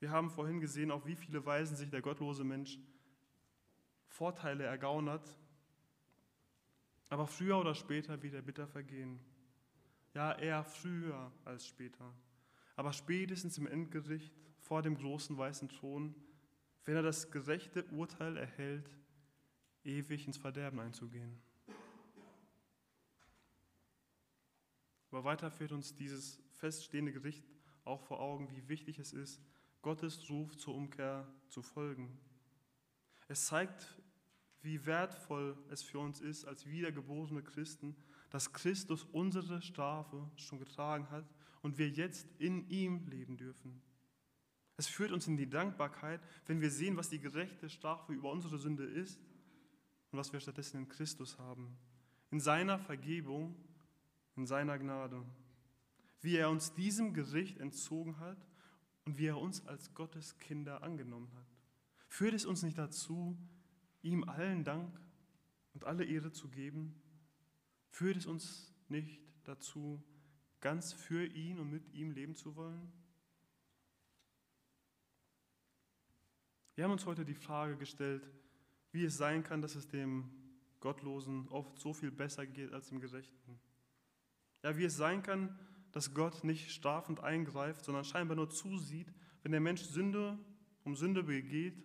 Wir 0.00 0.10
haben 0.10 0.28
vorhin 0.28 0.58
gesehen, 0.60 0.90
auf 0.90 1.06
wie 1.06 1.14
viele 1.14 1.46
Weisen 1.46 1.76
sich 1.76 1.90
der 1.90 2.02
gottlose 2.02 2.42
Mensch 2.42 2.76
Vorteile 4.08 4.64
ergaunert, 4.64 5.38
aber 7.08 7.28
früher 7.28 7.58
oder 7.58 7.76
später 7.76 8.20
wird 8.20 8.34
er 8.34 8.42
bitter 8.42 8.66
vergehen. 8.66 9.20
Ja, 10.12 10.32
eher 10.32 10.64
früher 10.64 11.30
als 11.44 11.68
später. 11.68 12.12
Aber 12.74 12.92
spätestens 12.92 13.58
im 13.58 13.68
Endgericht 13.68 14.34
vor 14.58 14.82
dem 14.82 14.96
großen 14.96 15.38
weißen 15.38 15.68
Thron, 15.68 16.16
wenn 16.84 16.96
er 16.96 17.02
das 17.02 17.30
gerechte 17.30 17.84
Urteil 17.92 18.36
erhält, 18.36 18.90
ewig 19.86 20.26
ins 20.26 20.36
Verderben 20.36 20.80
einzugehen. 20.80 21.38
Aber 25.10 25.24
weiter 25.24 25.50
führt 25.50 25.72
uns 25.72 25.94
dieses 25.94 26.42
feststehende 26.52 27.12
Gericht 27.12 27.44
auch 27.84 28.02
vor 28.02 28.20
Augen, 28.20 28.50
wie 28.50 28.68
wichtig 28.68 28.98
es 28.98 29.12
ist, 29.12 29.40
Gottes 29.80 30.28
Ruf 30.28 30.56
zur 30.56 30.74
Umkehr 30.74 31.26
zu 31.48 31.62
folgen. 31.62 32.18
Es 33.28 33.46
zeigt, 33.46 33.98
wie 34.62 34.84
wertvoll 34.84 35.56
es 35.70 35.82
für 35.82 36.00
uns 36.00 36.20
ist, 36.20 36.44
als 36.44 36.66
wiedergeborene 36.66 37.42
Christen, 37.42 37.96
dass 38.30 38.52
Christus 38.52 39.04
unsere 39.04 39.62
Strafe 39.62 40.28
schon 40.36 40.58
getragen 40.58 41.08
hat 41.10 41.24
und 41.62 41.78
wir 41.78 41.88
jetzt 41.88 42.28
in 42.38 42.68
ihm 42.68 43.06
leben 43.06 43.36
dürfen. 43.36 43.80
Es 44.76 44.88
führt 44.88 45.12
uns 45.12 45.26
in 45.26 45.36
die 45.36 45.48
Dankbarkeit, 45.48 46.20
wenn 46.46 46.60
wir 46.60 46.70
sehen, 46.70 46.96
was 46.96 47.08
die 47.08 47.20
gerechte 47.20 47.70
Strafe 47.70 48.12
über 48.12 48.30
unsere 48.30 48.58
Sünde 48.58 48.84
ist 48.84 49.18
und 50.10 50.18
was 50.18 50.32
wir 50.32 50.40
stattdessen 50.40 50.78
in 50.78 50.88
Christus 50.88 51.38
haben. 51.38 51.76
In 52.30 52.40
seiner 52.40 52.78
Vergebung, 52.78 53.56
in 54.36 54.46
seiner 54.46 54.78
Gnade. 54.78 55.24
Wie 56.20 56.36
er 56.36 56.50
uns 56.50 56.74
diesem 56.74 57.14
Gericht 57.14 57.58
entzogen 57.58 58.18
hat 58.18 58.38
und 59.04 59.18
wie 59.18 59.26
er 59.26 59.38
uns 59.38 59.66
als 59.66 59.94
Gottes 59.94 60.38
Kinder 60.38 60.82
angenommen 60.82 61.30
hat. 61.34 61.46
Führt 62.08 62.34
es 62.34 62.46
uns 62.46 62.62
nicht 62.62 62.78
dazu, 62.78 63.36
ihm 64.02 64.24
allen 64.24 64.64
Dank 64.64 65.00
und 65.74 65.84
alle 65.84 66.04
Ehre 66.04 66.32
zu 66.32 66.48
geben? 66.48 67.00
Führt 67.90 68.16
es 68.16 68.26
uns 68.26 68.74
nicht 68.88 69.20
dazu, 69.44 70.02
ganz 70.60 70.92
für 70.92 71.26
ihn 71.26 71.58
und 71.58 71.70
mit 71.70 71.92
ihm 71.92 72.10
leben 72.10 72.34
zu 72.34 72.56
wollen? 72.56 72.92
Wir 76.74 76.84
haben 76.84 76.92
uns 76.92 77.06
heute 77.06 77.24
die 77.24 77.34
Frage 77.34 77.76
gestellt, 77.76 78.28
wie 78.96 79.04
es 79.04 79.18
sein 79.18 79.44
kann, 79.44 79.60
dass 79.60 79.74
es 79.74 79.86
dem 79.88 80.30
Gottlosen 80.80 81.48
oft 81.50 81.78
so 81.78 81.92
viel 81.92 82.10
besser 82.10 82.46
geht 82.46 82.72
als 82.72 82.88
dem 82.88 82.98
Gerechten. 82.98 83.60
Ja, 84.62 84.76
wie 84.78 84.84
es 84.84 84.96
sein 84.96 85.22
kann, 85.22 85.56
dass 85.92 86.14
Gott 86.14 86.44
nicht 86.44 86.70
strafend 86.70 87.20
eingreift, 87.20 87.84
sondern 87.84 88.04
scheinbar 88.04 88.36
nur 88.36 88.48
zusieht, 88.48 89.12
wenn 89.42 89.52
der 89.52 89.60
Mensch 89.60 89.82
Sünde 89.82 90.38
um 90.82 90.96
Sünde 90.96 91.22
begeht 91.22 91.76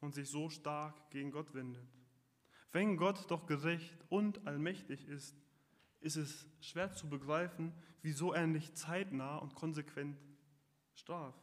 und 0.00 0.14
sich 0.14 0.28
so 0.28 0.50
stark 0.50 1.10
gegen 1.10 1.30
Gott 1.30 1.54
wendet. 1.54 1.88
Wenn 2.70 2.98
Gott 2.98 3.30
doch 3.30 3.46
gerecht 3.46 4.04
und 4.10 4.46
allmächtig 4.46 5.08
ist, 5.08 5.34
ist 6.00 6.16
es 6.16 6.46
schwer 6.60 6.92
zu 6.92 7.08
begreifen, 7.08 7.72
wieso 8.02 8.34
er 8.34 8.46
nicht 8.46 8.76
zeitnah 8.76 9.38
und 9.38 9.54
konsequent 9.54 10.18
straft. 10.94 11.42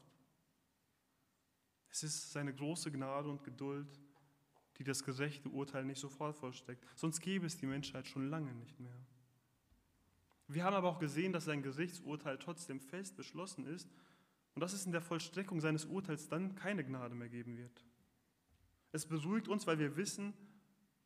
Es 1.89 2.03
ist 2.03 2.31
seine 2.31 2.53
große 2.53 2.91
Gnade 2.91 3.29
und 3.29 3.43
Geduld, 3.43 3.99
die 4.77 4.83
das 4.83 5.03
gerechte 5.03 5.49
Urteil 5.49 5.85
nicht 5.85 5.99
sofort 5.99 6.35
vollstreckt. 6.35 6.85
Sonst 6.95 7.21
gäbe 7.21 7.45
es 7.45 7.57
die 7.57 7.65
Menschheit 7.65 8.07
schon 8.07 8.29
lange 8.29 8.53
nicht 8.53 8.79
mehr. 8.79 8.97
Wir 10.47 10.63
haben 10.63 10.75
aber 10.75 10.89
auch 10.89 10.99
gesehen, 10.99 11.33
dass 11.33 11.45
sein 11.45 11.63
Gerichtsurteil 11.63 12.37
trotzdem 12.37 12.79
fest 12.79 13.15
beschlossen 13.15 13.65
ist 13.65 13.89
und 14.55 14.61
dass 14.61 14.73
es 14.73 14.85
in 14.85 14.91
der 14.91 15.01
Vollstreckung 15.01 15.61
seines 15.61 15.85
Urteils 15.85 16.27
dann 16.27 16.55
keine 16.55 16.83
Gnade 16.83 17.15
mehr 17.15 17.29
geben 17.29 17.57
wird. 17.57 17.85
Es 18.91 19.07
beruhigt 19.07 19.47
uns, 19.47 19.65
weil 19.65 19.79
wir 19.79 19.95
wissen, 19.95 20.33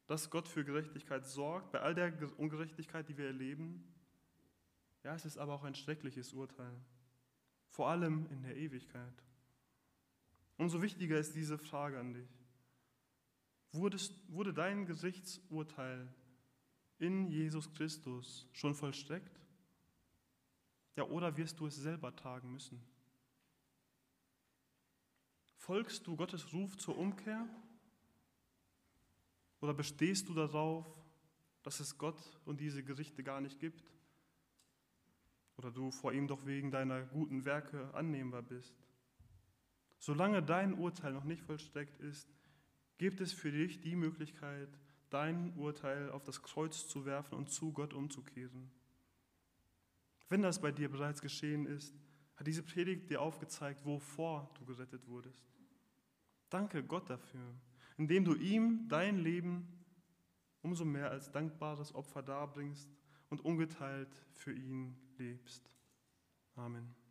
dass 0.07 0.29
Gott 0.29 0.47
für 0.47 0.65
Gerechtigkeit 0.65 1.25
sorgt, 1.25 1.71
bei 1.71 1.81
all 1.81 1.93
der 1.93 2.13
Ungerechtigkeit, 2.39 3.07
die 3.07 3.17
wir 3.17 3.27
erleben. 3.27 3.83
Ja, 5.03 5.15
es 5.15 5.25
ist 5.25 5.37
aber 5.37 5.53
auch 5.53 5.63
ein 5.63 5.75
schreckliches 5.75 6.33
Urteil, 6.33 6.73
vor 7.69 7.89
allem 7.89 8.27
in 8.29 8.41
der 8.41 8.55
Ewigkeit. 8.57 9.23
Umso 10.57 10.81
wichtiger 10.81 11.17
ist 11.17 11.35
diese 11.35 11.57
Frage 11.57 11.99
an 11.99 12.13
dich. 12.13 12.36
Wurde 13.77 14.53
dein 14.53 14.85
Gerichtsurteil 14.85 16.13
in 16.99 17.27
Jesus 17.27 17.71
Christus 17.73 18.47
schon 18.51 18.73
vollstreckt? 18.73 19.39
Ja, 20.95 21.03
oder 21.03 21.37
wirst 21.37 21.59
du 21.59 21.67
es 21.67 21.75
selber 21.75 22.15
tragen 22.15 22.51
müssen? 22.51 22.81
Folgst 25.55 26.07
du 26.07 26.15
Gottes 26.15 26.53
Ruf 26.53 26.77
zur 26.77 26.97
Umkehr? 26.97 27.47
Oder 29.59 29.73
bestehst 29.73 30.27
du 30.27 30.33
darauf, 30.33 30.85
dass 31.61 31.79
es 31.79 31.97
Gott 31.97 32.19
und 32.45 32.59
diese 32.59 32.83
Gerichte 32.83 33.23
gar 33.23 33.41
nicht 33.41 33.59
gibt? 33.59 33.91
Oder 35.57 35.71
du 35.71 35.91
vor 35.91 36.13
ihm 36.13 36.27
doch 36.27 36.45
wegen 36.45 36.71
deiner 36.71 37.03
guten 37.03 37.45
Werke 37.45 37.93
annehmbar 37.93 38.43
bist? 38.43 38.75
Solange 39.99 40.41
dein 40.41 40.73
Urteil 40.73 41.13
noch 41.13 41.23
nicht 41.23 41.41
vollstreckt 41.41 41.99
ist, 41.99 42.29
gibt 42.97 43.21
es 43.21 43.33
für 43.33 43.51
dich 43.51 43.79
die 43.79 43.95
Möglichkeit, 43.95 44.69
dein 45.09 45.53
Urteil 45.55 46.11
auf 46.11 46.23
das 46.23 46.41
Kreuz 46.41 46.87
zu 46.87 47.05
werfen 47.05 47.35
und 47.35 47.49
zu 47.49 47.71
Gott 47.71 47.93
umzukehren. 47.93 48.69
Wenn 50.29 50.41
das 50.41 50.59
bei 50.59 50.71
dir 50.71 50.89
bereits 50.89 51.21
geschehen 51.21 51.65
ist, 51.65 51.95
hat 52.35 52.47
diese 52.47 52.63
Predigt 52.63 53.09
dir 53.09 53.21
aufgezeigt, 53.21 53.85
wovor 53.85 54.51
du 54.59 54.65
gerettet 54.65 55.07
wurdest. 55.07 55.43
Danke 56.49 56.83
Gott 56.83 57.09
dafür 57.09 57.55
indem 57.97 58.23
du 58.23 58.35
ihm 58.35 58.87
dein 58.87 59.17
Leben 59.17 59.67
umso 60.61 60.85
mehr 60.85 61.09
als 61.11 61.31
dankbares 61.31 61.93
Opfer 61.93 62.21
darbringst 62.21 62.89
und 63.29 63.41
ungeteilt 63.41 64.13
für 64.31 64.53
ihn 64.53 64.95
lebst. 65.17 65.69
Amen. 66.55 67.06